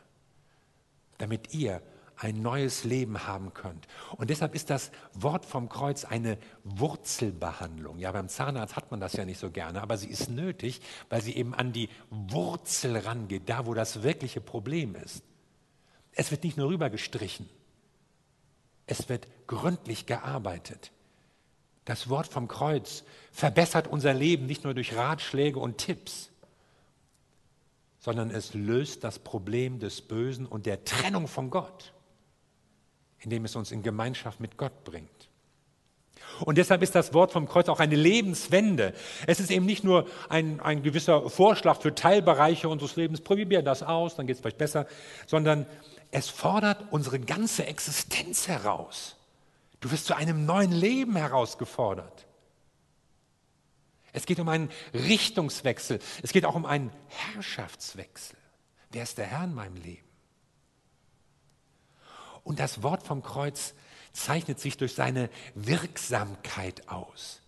damit 1.19 1.55
ihr 1.55 1.83
ein 2.17 2.41
neues 2.41 2.85
Leben 2.85 3.27
haben 3.27 3.53
könnt. 3.53 3.87
Und 4.17 4.31
deshalb 4.31 4.55
ist 4.55 4.71
das 4.71 4.91
Wort 5.13 5.45
vom 5.45 5.69
Kreuz 5.69 6.05
eine 6.05 6.39
Wurzelbehandlung. 6.63 7.99
Ja, 7.99 8.13
beim 8.13 8.29
Zahnarzt 8.29 8.77
hat 8.77 8.91
man 8.91 9.01
das 9.01 9.15
ja 9.15 9.25
nicht 9.25 9.39
so 9.39 9.51
gerne, 9.51 9.83
aber 9.83 9.97
sie 9.97 10.09
ist 10.09 10.31
nötig, 10.31 10.81
weil 11.09 11.21
sie 11.21 11.35
eben 11.35 11.55
an 11.55 11.73
die 11.73 11.89
Wurzel 12.11 12.97
rangeht, 12.97 13.49
da 13.49 13.67
wo 13.67 13.75
das 13.75 14.03
wirkliche 14.03 14.41
Problem 14.41 14.95
ist. 14.95 15.25
Es 16.13 16.31
wird 16.31 16.45
nicht 16.45 16.57
nur 16.57 16.69
rübergestrichen, 16.69 17.49
es 18.87 19.09
wird 19.09 19.27
gründlich 19.47 20.07
gearbeitet. 20.07 20.93
Das 21.85 22.09
Wort 22.09 22.29
vom 22.29 22.49
Kreuz 22.49 23.05
verbessert 23.33 23.89
unser 23.89 24.15
Leben 24.15 24.47
nicht 24.47 24.65
nur 24.65 24.75
durch 24.75 24.95
Ratschläge 24.95 25.59
und 25.59 25.79
Tipps, 25.79 26.31
sondern 27.99 28.31
es 28.31 28.55
löst 28.55 29.05
das 29.05 29.19
Problem 29.19 29.79
des 29.79 30.01
Bösen 30.03 30.47
und 30.47 30.67
der 30.67 30.85
Trennung 30.85 31.29
von 31.29 31.51
Gott 31.51 31.93
indem 33.25 33.45
es 33.45 33.57
uns 33.57 33.73
in 33.73 33.83
Gemeinschaft 33.83 34.41
mit 34.41 34.57
Gott 34.57 34.85
bringt. 34.85 35.09
Und 36.41 36.59
deshalb 36.59 36.83
ist 36.83 36.95
das 36.95 37.13
Wort 37.15 37.31
vom 37.31 37.47
Kreuz 37.47 37.69
auch 37.69 37.81
eine 37.81 37.95
Lebenswende. 37.95 38.95
Es 39.27 39.39
ist 39.39 39.51
eben 39.51 39.67
nicht 39.67 39.85
nur 39.85 40.07
ein, 40.29 40.61
ein 40.61 40.83
gewisser 40.83 41.29
Vorschlag 41.29 41.81
für 41.81 41.95
Teilbereiche 41.95 42.69
unseres 42.69 42.97
Lebens, 42.97 43.21
probier 43.21 43.63
das 43.63 43.83
aus, 43.83 44.17
dann 44.17 44.27
geht 44.27 44.37
es 44.37 44.41
vielleicht 44.41 44.59
besser, 44.59 44.87
sondern 45.27 45.67
es 46.11 46.29
fordert 46.29 46.85
unsere 46.91 47.21
ganze 47.21 47.67
Existenz 47.67 48.49
heraus. 48.49 49.17
Du 49.83 49.91
wirst 49.91 50.07
zu 50.07 50.17
einem 50.17 50.47
neuen 50.47 50.71
Leben 50.71 51.17
herausgefordert. 51.17 52.29
Es 54.13 54.27
geht 54.27 54.39
um 54.39 54.49
einen 54.49 54.71
Richtungswechsel. 54.95 55.99
Es 56.23 56.33
geht 56.33 56.45
auch 56.45 56.55
um 56.55 56.67
einen 56.67 56.93
Herrschaftswechsel. 57.09 58.39
Wer 58.93 59.03
ist 59.03 59.19
der 59.19 59.27
Herr 59.27 59.45
in 59.45 59.55
meinem 59.55 59.75
Leben? 59.75 60.07
Und 62.45 62.61
das 62.61 62.85
Wort 62.85 63.03
vom 63.03 63.23
Kreuz 63.23 63.75
zeichnet 64.13 64.61
sich 64.61 64.77
durch 64.77 64.95
seine 64.95 65.29
Wirksamkeit 65.57 66.89
aus. 66.89 67.41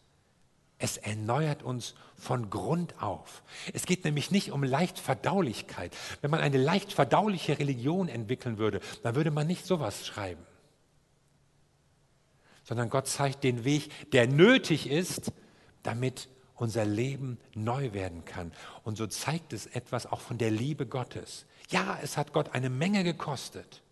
Es 0.79 0.97
erneuert 0.97 1.62
uns 1.62 1.94
von 2.16 2.51
Grund 2.51 3.01
auf. 3.01 3.44
Es 3.73 3.87
geht 3.87 4.05
nämlich 4.05 4.33
nicht 4.33 4.51
um 4.51 4.64
Leichtverdaulichkeit. 4.64 5.97
Wenn 6.20 6.33
man 6.33 6.40
eine 6.40 6.59
leicht 6.59 6.92
verdauliche 6.92 7.61
Religion 7.61 8.09
entwickeln 8.09 8.59
würde, 8.59 8.81
dann 9.05 9.14
würde 9.14 9.31
man 9.31 9.47
nicht 9.47 9.66
sowas 9.66 10.05
schreiben. 10.05 10.44
Sondern 12.64 12.90
Gott 12.90 13.07
zeigt 13.07 13.44
den 13.44 13.64
Weg, 13.64 14.11
der 14.11 14.27
nötig 14.27 14.90
ist, 14.90 15.33
damit 15.83 16.29
unser 16.57 16.85
Leben 16.85 17.38
neu 17.55 17.92
werden 17.92 18.24
kann. 18.24 18.53
Und 18.83 18.96
so 18.96 19.07
zeigt 19.07 19.53
es 19.53 19.66
etwas 19.66 20.07
auch 20.07 20.20
von 20.20 20.38
der 20.38 20.50
Liebe 20.50 20.87
Gottes. 20.87 21.46
Ja, 21.68 21.98
es 22.03 22.16
hat 22.16 22.33
Gott 22.33 22.55
eine 22.55 22.70
Menge 22.70 23.05
gekostet 23.05 23.83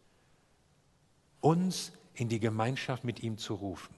uns 1.43 1.93
in 2.15 2.31
die 2.31 2.41
Gemeinschaft 2.41 3.05
mit 3.05 3.23
ihm 3.23 3.37
zu 3.37 3.55
rufen, 3.55 3.95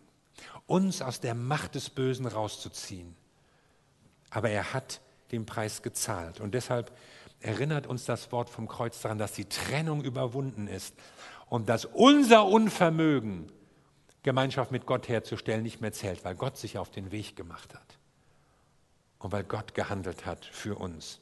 uns 0.66 1.00
aus 1.00 1.20
der 1.20 1.34
Macht 1.34 1.76
des 1.76 1.90
Bösen 1.90 2.26
rauszuziehen. 2.26 3.14
Aber 4.30 4.50
er 4.50 4.72
hat 4.72 5.00
den 5.30 5.46
Preis 5.46 5.82
gezahlt. 5.82 6.40
Und 6.40 6.54
deshalb 6.54 6.90
erinnert 7.40 7.86
uns 7.86 8.04
das 8.04 8.32
Wort 8.32 8.50
vom 8.50 8.66
Kreuz 8.66 9.00
daran, 9.00 9.18
dass 9.18 9.32
die 9.32 9.44
Trennung 9.44 10.02
überwunden 10.02 10.66
ist 10.66 10.94
und 11.48 11.68
dass 11.68 11.84
unser 11.84 12.46
Unvermögen, 12.46 13.52
Gemeinschaft 14.24 14.72
mit 14.72 14.86
Gott 14.86 15.08
herzustellen, 15.08 15.62
nicht 15.62 15.80
mehr 15.80 15.92
zählt, 15.92 16.24
weil 16.24 16.34
Gott 16.34 16.56
sich 16.56 16.78
auf 16.78 16.90
den 16.90 17.12
Weg 17.12 17.36
gemacht 17.36 17.74
hat 17.74 17.98
und 19.20 19.30
weil 19.30 19.44
Gott 19.44 19.74
gehandelt 19.74 20.26
hat 20.26 20.44
für 20.44 20.76
uns. 20.76 21.20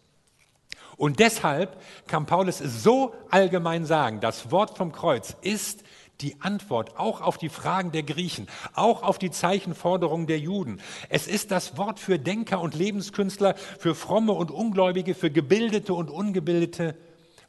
Und 0.97 1.19
deshalb 1.19 1.81
kann 2.07 2.27
Paulus 2.27 2.61
es 2.61 2.83
so 2.83 3.15
allgemein 3.31 3.85
sagen, 3.85 4.21
das 4.21 4.51
Wort 4.51 4.77
vom 4.77 4.93
Kreuz 4.93 5.37
ist 5.43 5.83
die 6.21 6.41
Antwort 6.41 6.99
auch 6.99 7.21
auf 7.21 7.39
die 7.39 7.49
Fragen 7.49 7.91
der 7.91 8.05
Griechen, 8.05 8.47
auch 8.75 9.03
auf 9.03 9.19
die 9.19 9.31
Zeichenforderungen 9.31 10.29
der 10.29 10.39
Juden. 10.39 10.81
Es 11.09 11.27
ist 11.27 11.51
das 11.51 11.77
Wort 11.77 11.99
für 11.99 12.19
Denker 12.19 12.61
und 12.61 12.75
Lebenskünstler, 12.75 13.57
für 13.57 13.95
Fromme 13.95 14.33
und 14.33 14.51
Ungläubige, 14.51 15.15
für 15.15 15.31
Gebildete 15.31 15.93
und 15.95 16.09
Ungebildete, 16.09 16.97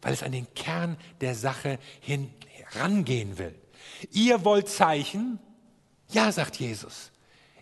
weil 0.02 0.13
es 0.13 0.24
an 0.24 0.32
den 0.32 0.52
Kern 0.56 0.98
der 1.22 1.36
Sache 1.36 1.78
hin 2.02 2.34
herangehen 2.48 3.38
will. 3.38 3.54
Ihr 4.12 4.46
wollt 4.46 4.70
Zeichen? 4.70 5.39
Ja, 6.10 6.32
sagt 6.32 6.58
Jesus. 6.58 7.12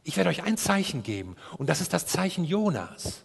Ich 0.03 0.17
werde 0.17 0.29
euch 0.29 0.43
ein 0.43 0.57
Zeichen 0.57 1.03
geben 1.03 1.35
und 1.57 1.69
das 1.69 1.81
ist 1.81 1.93
das 1.93 2.05
Zeichen 2.07 2.43
Jonas. 2.43 3.23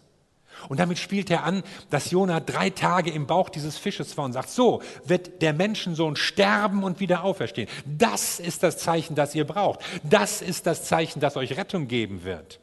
Und 0.69 0.79
damit 0.79 0.97
spielt 0.97 1.29
er 1.29 1.43
an, 1.43 1.63
dass 1.89 2.11
Jona 2.11 2.39
drei 2.39 2.69
Tage 2.69 3.11
im 3.11 3.27
Bauch 3.27 3.49
dieses 3.49 3.77
Fisches 3.77 4.17
war 4.17 4.25
und 4.25 4.33
sagt, 4.33 4.49
so 4.49 4.81
wird 5.05 5.41
der 5.41 5.53
Menschensohn 5.53 6.15
sterben 6.15 6.83
und 6.83 6.99
wieder 6.99 7.23
auferstehen. 7.23 7.69
Das 7.85 8.39
ist 8.39 8.63
das 8.63 8.77
Zeichen, 8.77 9.15
das 9.15 9.35
ihr 9.35 9.45
braucht. 9.45 9.81
Das 10.03 10.41
ist 10.41 10.65
das 10.65 10.83
Zeichen, 10.83 11.19
das 11.19 11.37
euch 11.37 11.57
Rettung 11.57 11.87
geben 11.87 12.23
wird. 12.23 12.59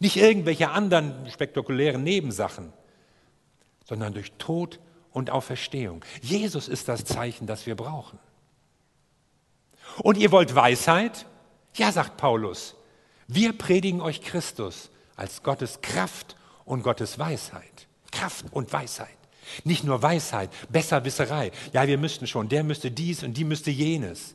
Nicht 0.00 0.16
irgendwelche 0.16 0.70
anderen 0.70 1.14
spektakulären 1.30 2.02
Nebensachen, 2.02 2.72
sondern 3.84 4.12
durch 4.12 4.32
Tod 4.32 4.80
und 5.12 5.30
Auferstehung. 5.30 6.04
Jesus 6.20 6.68
ist 6.68 6.88
das 6.88 7.04
Zeichen, 7.04 7.46
das 7.46 7.66
wir 7.66 7.74
brauchen. 7.74 8.18
Und 10.02 10.16
ihr 10.18 10.32
wollt 10.32 10.54
Weisheit? 10.54 11.26
Ja, 11.74 11.92
sagt 11.92 12.16
Paulus. 12.16 12.74
Wir 13.26 13.52
predigen 13.52 14.00
euch 14.00 14.22
Christus 14.22 14.90
als 15.16 15.42
Gottes 15.42 15.80
Kraft 15.82 16.36
und 16.64 16.82
Gottes 16.82 17.18
Weisheit. 17.18 17.88
Kraft 18.10 18.46
und 18.52 18.72
Weisheit. 18.72 19.08
Nicht 19.64 19.84
nur 19.84 20.02
Weisheit, 20.02 20.50
Besserwisserei. 20.70 21.52
Ja, 21.72 21.86
wir 21.86 21.98
müssten 21.98 22.26
schon, 22.26 22.48
der 22.48 22.64
müsste 22.64 22.90
dies 22.90 23.22
und 23.22 23.34
die 23.34 23.44
müsste 23.44 23.70
jenes. 23.70 24.34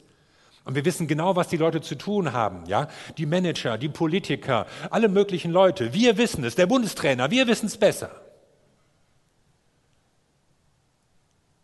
Und 0.65 0.75
wir 0.75 0.85
wissen 0.85 1.07
genau, 1.07 1.35
was 1.35 1.49
die 1.49 1.57
Leute 1.57 1.81
zu 1.81 1.95
tun 1.95 2.33
haben. 2.33 2.65
Ja? 2.67 2.87
Die 3.17 3.25
Manager, 3.25 3.77
die 3.77 3.89
Politiker, 3.89 4.65
alle 4.89 5.09
möglichen 5.09 5.51
Leute. 5.51 5.93
Wir 5.93 6.17
wissen 6.17 6.43
es, 6.43 6.55
der 6.55 6.67
Bundestrainer, 6.67 7.31
wir 7.31 7.47
wissen 7.47 7.65
es 7.65 7.77
besser. 7.77 8.21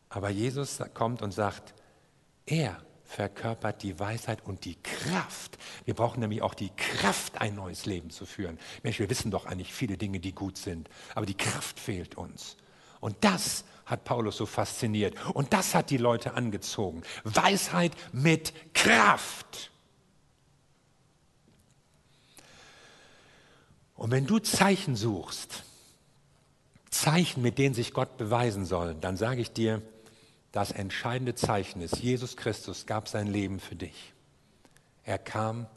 Aber 0.09 0.29
Jesus 0.29 0.79
kommt 0.93 1.21
und 1.21 1.31
sagt, 1.31 1.73
er 2.45 2.77
verkörpert 3.09 3.81
die 3.81 3.99
Weisheit 3.99 4.45
und 4.45 4.65
die 4.65 4.75
Kraft. 4.75 5.57
Wir 5.83 5.95
brauchen 5.95 6.19
nämlich 6.19 6.43
auch 6.43 6.53
die 6.53 6.69
Kraft, 6.77 7.41
ein 7.41 7.55
neues 7.55 7.87
Leben 7.87 8.11
zu 8.11 8.27
führen. 8.27 8.59
Mensch, 8.83 8.99
wir 8.99 9.09
wissen 9.09 9.31
doch 9.31 9.47
eigentlich 9.47 9.73
viele 9.73 9.97
Dinge, 9.97 10.19
die 10.19 10.31
gut 10.31 10.57
sind, 10.57 10.89
aber 11.15 11.25
die 11.25 11.35
Kraft 11.35 11.79
fehlt 11.79 12.15
uns. 12.15 12.55
Und 12.99 13.15
das 13.21 13.65
hat 13.87 14.03
Paulus 14.03 14.37
so 14.37 14.45
fasziniert 14.45 15.15
und 15.33 15.53
das 15.53 15.73
hat 15.73 15.89
die 15.89 15.97
Leute 15.97 16.35
angezogen. 16.35 17.01
Weisheit 17.23 17.93
mit 18.13 18.53
Kraft. 18.75 19.71
Und 23.95 24.11
wenn 24.11 24.27
du 24.27 24.37
Zeichen 24.37 24.95
suchst, 24.95 25.63
Zeichen, 26.91 27.41
mit 27.41 27.57
denen 27.57 27.73
sich 27.73 27.91
Gott 27.91 28.17
beweisen 28.17 28.65
soll, 28.65 28.93
dann 28.93 29.17
sage 29.17 29.41
ich 29.41 29.51
dir, 29.51 29.81
das 30.51 30.71
entscheidende 30.71 31.35
Zeichen 31.35 31.81
ist, 31.81 31.97
Jesus 31.97 32.35
Christus 32.35 32.85
gab 32.85 33.07
sein 33.07 33.27
Leben 33.27 33.59
für 33.59 33.75
dich. 33.75 34.13
Er 35.03 35.17
kam, 35.17 35.67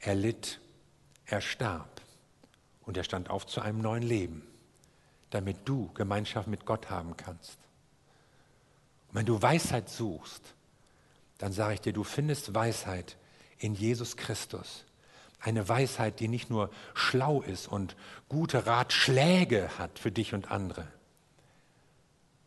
er 0.00 0.14
litt, 0.14 0.60
er 1.26 1.40
starb 1.40 2.00
und 2.82 2.96
er 2.96 3.04
stand 3.04 3.30
auf 3.30 3.46
zu 3.46 3.60
einem 3.60 3.80
neuen 3.80 4.02
Leben, 4.02 4.46
damit 5.30 5.56
du 5.64 5.90
Gemeinschaft 5.94 6.48
mit 6.48 6.66
Gott 6.66 6.90
haben 6.90 7.16
kannst. 7.16 7.58
Und 9.08 9.14
wenn 9.14 9.26
du 9.26 9.40
Weisheit 9.40 9.88
suchst, 9.88 10.54
dann 11.38 11.52
sage 11.52 11.74
ich 11.74 11.80
dir, 11.80 11.92
du 11.92 12.04
findest 12.04 12.54
Weisheit 12.54 13.16
in 13.58 13.74
Jesus 13.74 14.16
Christus. 14.16 14.84
Eine 15.40 15.68
Weisheit, 15.68 16.20
die 16.20 16.28
nicht 16.28 16.50
nur 16.50 16.70
schlau 16.94 17.42
ist 17.42 17.66
und 17.66 17.96
gute 18.28 18.66
Ratschläge 18.66 19.78
hat 19.78 19.98
für 19.98 20.10
dich 20.10 20.32
und 20.32 20.50
andere, 20.50 20.86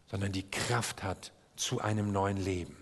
sondern 0.09 0.31
die 0.31 0.49
Kraft 0.49 1.03
hat 1.03 1.31
zu 1.55 1.81
einem 1.81 2.11
neuen 2.11 2.37
Leben. 2.37 2.77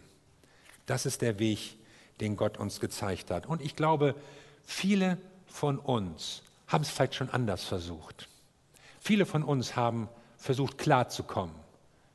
Das 0.85 1.05
ist 1.05 1.21
der 1.21 1.39
Weg, 1.39 1.77
den 2.19 2.37
Gott 2.37 2.57
uns 2.57 2.79
gezeigt 2.79 3.31
hat. 3.31 3.45
Und 3.45 3.61
ich 3.61 3.75
glaube, 3.75 4.15
viele 4.63 5.17
von 5.47 5.79
uns 5.79 6.43
haben 6.67 6.83
es 6.83 6.89
vielleicht 6.89 7.15
schon 7.15 7.29
anders 7.29 7.63
versucht. 7.63 8.27
Viele 8.99 9.25
von 9.25 9.43
uns 9.43 9.75
haben 9.75 10.09
versucht, 10.37 10.77
klarzukommen, 10.77 11.55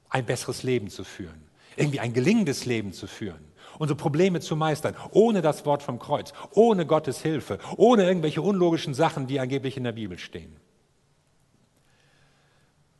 ein 0.08 0.26
besseres 0.26 0.62
Leben 0.62 0.88
zu 0.88 1.04
führen, 1.04 1.42
irgendwie 1.76 2.00
ein 2.00 2.12
gelingendes 2.12 2.64
Leben 2.64 2.92
zu 2.92 3.06
führen, 3.06 3.44
unsere 3.78 3.96
Probleme 3.96 4.40
zu 4.40 4.56
meistern, 4.56 4.94
ohne 5.10 5.42
das 5.42 5.64
Wort 5.66 5.82
vom 5.82 5.98
Kreuz, 5.98 6.32
ohne 6.52 6.86
Gottes 6.86 7.22
Hilfe, 7.22 7.58
ohne 7.76 8.04
irgendwelche 8.04 8.42
unlogischen 8.42 8.94
Sachen, 8.94 9.26
die 9.26 9.40
angeblich 9.40 9.76
in 9.76 9.84
der 9.84 9.92
Bibel 9.92 10.18
stehen. 10.18 10.56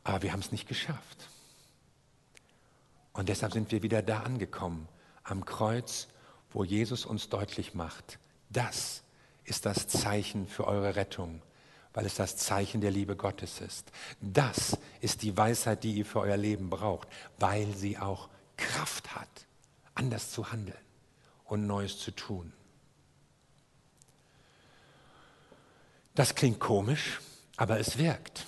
Aber 0.03 0.23
wir 0.23 0.31
haben 0.31 0.39
es 0.39 0.51
nicht 0.51 0.67
geschafft. 0.67 1.30
Und 3.13 3.29
deshalb 3.29 3.53
sind 3.53 3.71
wir 3.71 3.83
wieder 3.83 4.01
da 4.01 4.21
angekommen, 4.21 4.87
am 5.23 5.45
Kreuz, 5.45 6.07
wo 6.51 6.63
Jesus 6.63 7.05
uns 7.05 7.29
deutlich 7.29 7.73
macht, 7.73 8.19
das 8.49 9.03
ist 9.43 9.65
das 9.65 9.87
Zeichen 9.87 10.47
für 10.47 10.67
eure 10.67 10.95
Rettung, 10.95 11.41
weil 11.93 12.05
es 12.05 12.15
das 12.15 12.37
Zeichen 12.37 12.81
der 12.81 12.91
Liebe 12.91 13.15
Gottes 13.15 13.61
ist. 13.61 13.91
Das 14.21 14.77
ist 14.99 15.23
die 15.23 15.35
Weisheit, 15.35 15.83
die 15.83 15.93
ihr 15.93 16.05
für 16.05 16.19
euer 16.19 16.37
Leben 16.37 16.69
braucht, 16.69 17.07
weil 17.39 17.73
sie 17.75 17.97
auch 17.97 18.29
Kraft 18.57 19.15
hat, 19.15 19.29
anders 19.95 20.31
zu 20.31 20.51
handeln 20.51 20.77
und 21.45 21.67
Neues 21.67 21.99
zu 21.99 22.11
tun. 22.11 22.53
Das 26.15 26.35
klingt 26.35 26.59
komisch, 26.59 27.19
aber 27.57 27.79
es 27.79 27.97
wirkt. 27.97 28.45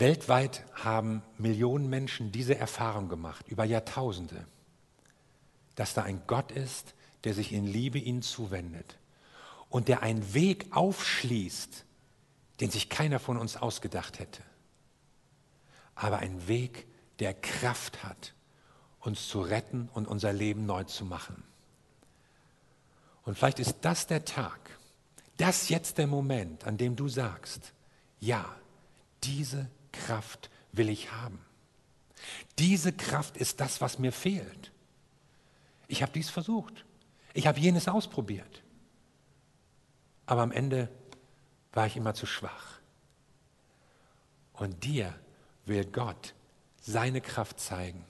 Weltweit 0.00 0.64
haben 0.74 1.22
Millionen 1.38 1.88
Menschen 1.88 2.32
diese 2.32 2.56
Erfahrung 2.56 3.08
gemacht, 3.08 3.48
über 3.48 3.64
Jahrtausende, 3.64 4.46
dass 5.74 5.94
da 5.94 6.02
ein 6.02 6.22
Gott 6.26 6.52
ist, 6.52 6.94
der 7.24 7.34
sich 7.34 7.52
in 7.52 7.66
Liebe 7.66 7.98
ihnen 7.98 8.22
zuwendet 8.22 8.98
und 9.68 9.88
der 9.88 10.02
einen 10.02 10.34
Weg 10.34 10.66
aufschließt, 10.70 11.84
den 12.60 12.70
sich 12.70 12.88
keiner 12.88 13.18
von 13.18 13.36
uns 13.36 13.56
ausgedacht 13.56 14.18
hätte. 14.18 14.42
Aber 15.94 16.18
ein 16.18 16.48
Weg, 16.48 16.86
der 17.18 17.34
Kraft 17.34 18.04
hat, 18.04 18.34
uns 19.00 19.28
zu 19.28 19.40
retten 19.40 19.88
und 19.92 20.06
unser 20.06 20.32
Leben 20.32 20.66
neu 20.66 20.84
zu 20.84 21.04
machen. 21.04 21.42
Und 23.24 23.36
vielleicht 23.36 23.58
ist 23.58 23.76
das 23.82 24.06
der 24.06 24.24
Tag, 24.24 24.58
das 25.36 25.68
jetzt 25.68 25.98
der 25.98 26.06
Moment, 26.06 26.64
an 26.64 26.76
dem 26.76 26.96
du 26.96 27.08
sagst, 27.08 27.72
ja, 28.20 28.44
diese 29.22 29.68
Kraft 29.92 30.50
will 30.72 30.88
ich 30.88 31.12
haben. 31.12 31.40
Diese 32.58 32.92
Kraft 32.92 33.36
ist 33.36 33.60
das, 33.60 33.80
was 33.80 33.98
mir 33.98 34.12
fehlt. 34.12 34.72
Ich 35.86 36.02
habe 36.02 36.12
dies 36.12 36.30
versucht. 36.30 36.84
Ich 37.34 37.46
habe 37.46 37.60
jenes 37.60 37.88
ausprobiert. 37.88 38.62
Aber 40.26 40.42
am 40.42 40.52
Ende 40.52 40.88
war 41.72 41.86
ich 41.86 41.96
immer 41.96 42.14
zu 42.14 42.26
schwach. 42.26 42.80
Und 44.52 44.84
dir 44.84 45.14
will 45.64 45.84
Gott 45.84 46.34
seine 46.80 47.20
Kraft 47.20 47.60
zeigen. 47.60 48.04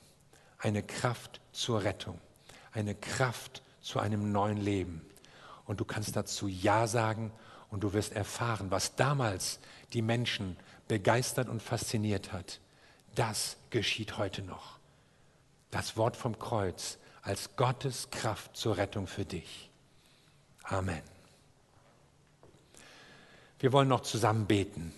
Eine 0.59 0.83
Kraft 0.83 1.41
zur 1.53 1.85
Rettung. 1.85 2.19
Eine 2.73 2.95
Kraft 2.95 3.63
zu 3.81 4.01
einem 4.01 4.33
neuen 4.33 4.57
Leben. 4.59 5.03
Und 5.67 5.81
du 5.81 5.85
kannst 5.85 6.17
dazu 6.17 6.49
Ja 6.49 6.87
sagen 6.87 7.31
und 7.71 7.85
du 7.85 7.93
wirst 7.93 8.13
erfahren, 8.13 8.71
was 8.71 8.97
damals 8.97 9.61
die 9.93 10.03
Menschen 10.03 10.57
begeistert 10.89 11.49
und 11.49 11.63
fasziniert 11.63 12.33
hat. 12.33 12.61
Das 13.15 13.57
geschieht 13.71 14.19
heute 14.19 14.43
noch. 14.43 14.79
Das 15.71 15.97
Wort 15.97 16.17
vom 16.17 16.39
Kreuz 16.39 16.99
als 17.23 17.57
Gottes 17.57 18.11
Kraft 18.11 18.57
zur 18.57 18.77
Rettung 18.79 19.07
für 19.07 19.25
dich. 19.25 19.71
Amen. 20.65 21.03
Wir 23.61 23.73
wollen 23.73 23.89
noch 23.89 24.03
zusammen 24.03 24.47
beten. 24.47 24.95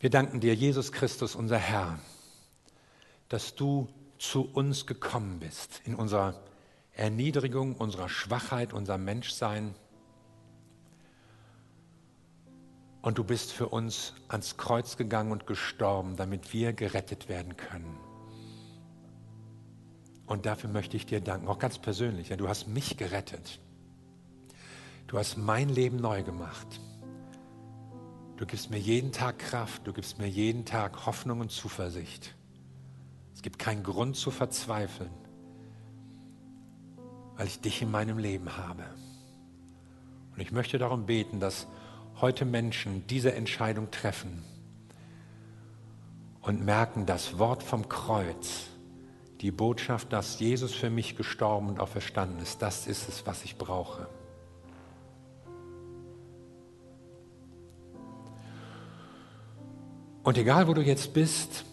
Wir 0.00 0.10
danken 0.10 0.40
dir, 0.40 0.54
Jesus 0.56 0.90
Christus, 0.90 1.36
unser 1.36 1.58
Herr, 1.58 2.00
dass 3.32 3.54
du 3.54 3.88
zu 4.18 4.42
uns 4.52 4.84
gekommen 4.86 5.38
bist 5.40 5.80
in 5.86 5.94
unserer 5.94 6.34
Erniedrigung, 6.92 7.76
unserer 7.76 8.10
Schwachheit, 8.10 8.74
unser 8.74 8.98
Menschsein. 8.98 9.74
Und 13.00 13.16
du 13.16 13.24
bist 13.24 13.50
für 13.50 13.68
uns 13.68 14.12
ans 14.28 14.58
Kreuz 14.58 14.98
gegangen 14.98 15.32
und 15.32 15.46
gestorben, 15.46 16.16
damit 16.16 16.52
wir 16.52 16.74
gerettet 16.74 17.30
werden 17.30 17.56
können. 17.56 17.98
Und 20.26 20.44
dafür 20.44 20.68
möchte 20.68 20.98
ich 20.98 21.06
dir 21.06 21.22
danken, 21.22 21.48
auch 21.48 21.58
ganz 21.58 21.78
persönlich. 21.78 22.28
Ja, 22.28 22.36
du 22.36 22.48
hast 22.48 22.68
mich 22.68 22.98
gerettet. 22.98 23.60
Du 25.06 25.18
hast 25.18 25.38
mein 25.38 25.70
Leben 25.70 25.96
neu 25.96 26.22
gemacht. 26.22 26.80
Du 28.36 28.44
gibst 28.44 28.70
mir 28.70 28.78
jeden 28.78 29.10
Tag 29.10 29.38
Kraft, 29.38 29.86
du 29.86 29.94
gibst 29.94 30.18
mir 30.18 30.28
jeden 30.28 30.66
Tag 30.66 31.06
Hoffnung 31.06 31.40
und 31.40 31.50
Zuversicht. 31.50 32.34
Es 33.34 33.42
gibt 33.42 33.58
keinen 33.58 33.82
Grund 33.82 34.16
zu 34.16 34.30
verzweifeln, 34.30 35.10
weil 37.36 37.46
ich 37.46 37.60
dich 37.60 37.82
in 37.82 37.90
meinem 37.90 38.18
Leben 38.18 38.56
habe. 38.56 38.84
Und 40.34 40.40
ich 40.40 40.52
möchte 40.52 40.78
darum 40.78 41.06
beten, 41.06 41.40
dass 41.40 41.66
heute 42.20 42.44
Menschen 42.44 43.06
diese 43.06 43.34
Entscheidung 43.34 43.90
treffen 43.90 44.42
und 46.40 46.64
merken, 46.64 47.06
das 47.06 47.38
Wort 47.38 47.62
vom 47.62 47.88
Kreuz, 47.88 48.66
die 49.40 49.50
Botschaft, 49.50 50.12
dass 50.12 50.38
Jesus 50.38 50.72
für 50.72 50.90
mich 50.90 51.16
gestorben 51.16 51.68
und 51.68 51.80
auferstanden 51.80 52.40
ist, 52.40 52.62
das 52.62 52.86
ist 52.86 53.08
es, 53.08 53.26
was 53.26 53.44
ich 53.44 53.56
brauche. 53.56 54.08
Und 60.22 60.38
egal, 60.38 60.68
wo 60.68 60.74
du 60.74 60.82
jetzt 60.82 61.12
bist 61.12 61.64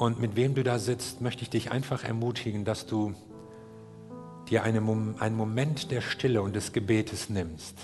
und 0.00 0.18
mit 0.18 0.34
wem 0.34 0.54
du 0.54 0.64
da 0.64 0.78
sitzt, 0.78 1.20
möchte 1.20 1.42
ich 1.42 1.50
dich 1.50 1.72
einfach 1.72 2.04
ermutigen, 2.04 2.64
dass 2.64 2.86
du 2.86 3.12
dir 4.48 4.62
eine, 4.62 4.78
einen 5.18 5.36
Moment 5.36 5.90
der 5.90 6.00
Stille 6.00 6.40
und 6.40 6.56
des 6.56 6.72
Gebetes 6.72 7.28
nimmst. 7.28 7.76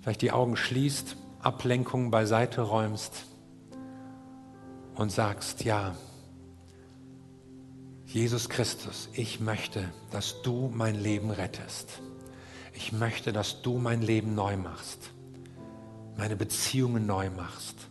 Vielleicht 0.00 0.22
die 0.22 0.32
Augen 0.32 0.56
schließt, 0.56 1.16
Ablenkungen 1.38 2.10
beiseite 2.10 2.62
räumst 2.62 3.26
und 4.96 5.12
sagst, 5.12 5.62
ja, 5.62 5.94
Jesus 8.04 8.48
Christus, 8.48 9.10
ich 9.12 9.38
möchte, 9.38 9.88
dass 10.10 10.42
du 10.42 10.68
mein 10.74 10.96
Leben 10.96 11.30
rettest. 11.30 12.00
Ich 12.72 12.90
möchte, 12.90 13.32
dass 13.32 13.62
du 13.62 13.78
mein 13.78 14.02
Leben 14.02 14.34
neu 14.34 14.56
machst, 14.56 15.12
meine 16.16 16.34
Beziehungen 16.34 17.06
neu 17.06 17.30
machst 17.30 17.86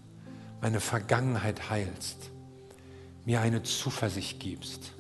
meine 0.64 0.80
Vergangenheit 0.80 1.70
heilst, 1.70 2.32
mir 3.26 3.42
eine 3.42 3.64
Zuversicht 3.64 4.40
gibst. 4.40 4.94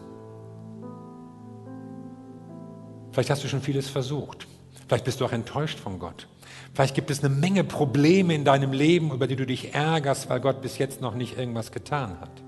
Vielleicht 3.11 3.29
hast 3.29 3.43
du 3.43 3.47
schon 3.47 3.61
vieles 3.61 3.89
versucht. 3.89 4.47
Vielleicht 4.87 5.05
bist 5.05 5.21
du 5.21 5.25
auch 5.25 5.31
enttäuscht 5.31 5.79
von 5.79 5.99
Gott. 5.99 6.27
Vielleicht 6.73 6.95
gibt 6.95 7.11
es 7.11 7.23
eine 7.23 7.33
Menge 7.33 7.63
Probleme 7.63 8.33
in 8.33 8.45
deinem 8.45 8.73
Leben, 8.73 9.11
über 9.11 9.27
die 9.27 9.35
du 9.35 9.45
dich 9.45 9.73
ärgerst, 9.73 10.29
weil 10.29 10.39
Gott 10.39 10.61
bis 10.61 10.77
jetzt 10.77 11.01
noch 11.01 11.13
nicht 11.13 11.37
irgendwas 11.37 11.71
getan 11.71 12.19
hat. 12.19 12.41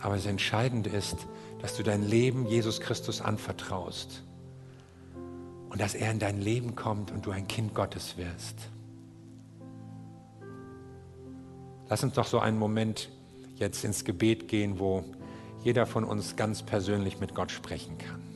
Aber 0.00 0.16
das 0.16 0.26
Entscheidende 0.26 0.90
ist, 0.90 1.28
dass 1.60 1.76
du 1.76 1.84
dein 1.84 2.02
Leben 2.02 2.46
Jesus 2.46 2.80
Christus 2.80 3.20
anvertraust 3.20 4.24
und 5.70 5.80
dass 5.80 5.94
er 5.94 6.10
in 6.10 6.18
dein 6.18 6.40
Leben 6.40 6.74
kommt 6.74 7.12
und 7.12 7.24
du 7.24 7.30
ein 7.30 7.46
Kind 7.46 7.72
Gottes 7.74 8.16
wirst. 8.16 8.56
Lass 11.88 12.02
uns 12.02 12.14
doch 12.14 12.26
so 12.26 12.40
einen 12.40 12.58
Moment 12.58 13.10
jetzt 13.62 13.84
ins 13.84 14.04
Gebet 14.04 14.48
gehen, 14.48 14.78
wo 14.78 15.04
jeder 15.64 15.86
von 15.86 16.04
uns 16.04 16.36
ganz 16.36 16.62
persönlich 16.62 17.20
mit 17.20 17.34
Gott 17.34 17.50
sprechen 17.50 17.96
kann. 17.96 18.31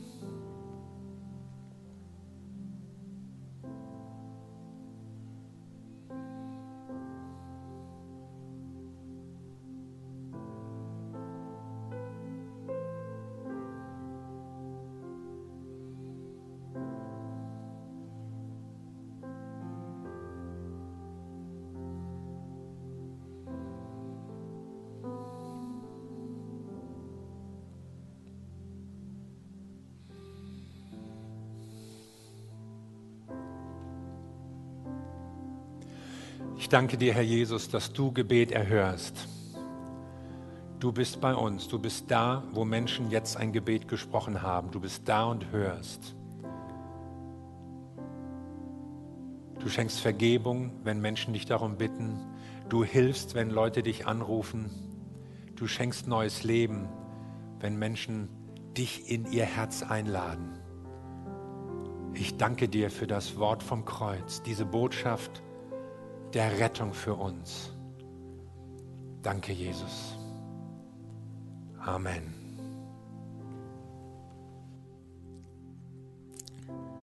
Ich 36.67 36.69
danke 36.69 36.97
dir, 36.97 37.13
Herr 37.13 37.23
Jesus, 37.23 37.69
dass 37.69 37.93
du 37.93 38.11
Gebet 38.11 38.51
erhörst. 38.51 39.29
Du 40.81 40.91
bist 40.91 41.21
bei 41.21 41.33
uns, 41.33 41.69
du 41.69 41.79
bist 41.79 42.11
da, 42.11 42.43
wo 42.51 42.65
Menschen 42.65 43.09
jetzt 43.09 43.37
ein 43.37 43.53
Gebet 43.53 43.87
gesprochen 43.87 44.41
haben. 44.41 44.69
Du 44.71 44.81
bist 44.81 45.07
da 45.07 45.27
und 45.27 45.49
hörst. 45.51 46.13
Du 49.59 49.69
schenkst 49.69 50.01
Vergebung, 50.01 50.73
wenn 50.83 50.99
Menschen 50.99 51.31
dich 51.31 51.45
darum 51.45 51.77
bitten. 51.77 52.19
Du 52.67 52.83
hilfst, 52.83 53.33
wenn 53.33 53.49
Leute 53.49 53.81
dich 53.81 54.05
anrufen. 54.05 54.69
Du 55.55 55.67
schenkst 55.67 56.05
neues 56.05 56.43
Leben, 56.43 56.89
wenn 57.61 57.79
Menschen 57.79 58.27
dich 58.77 59.09
in 59.09 59.31
ihr 59.31 59.45
Herz 59.45 59.83
einladen. 59.83 60.59
Ich 62.13 62.35
danke 62.35 62.67
dir 62.67 62.91
für 62.91 63.07
das 63.07 63.37
Wort 63.37 63.63
vom 63.63 63.85
Kreuz, 63.85 64.41
diese 64.41 64.65
Botschaft, 64.65 65.41
der 66.33 66.59
Rettung 66.59 66.93
für 66.93 67.15
uns. 67.15 67.71
Danke, 69.21 69.53
Jesus. 69.53 70.15
Amen. 71.79 72.36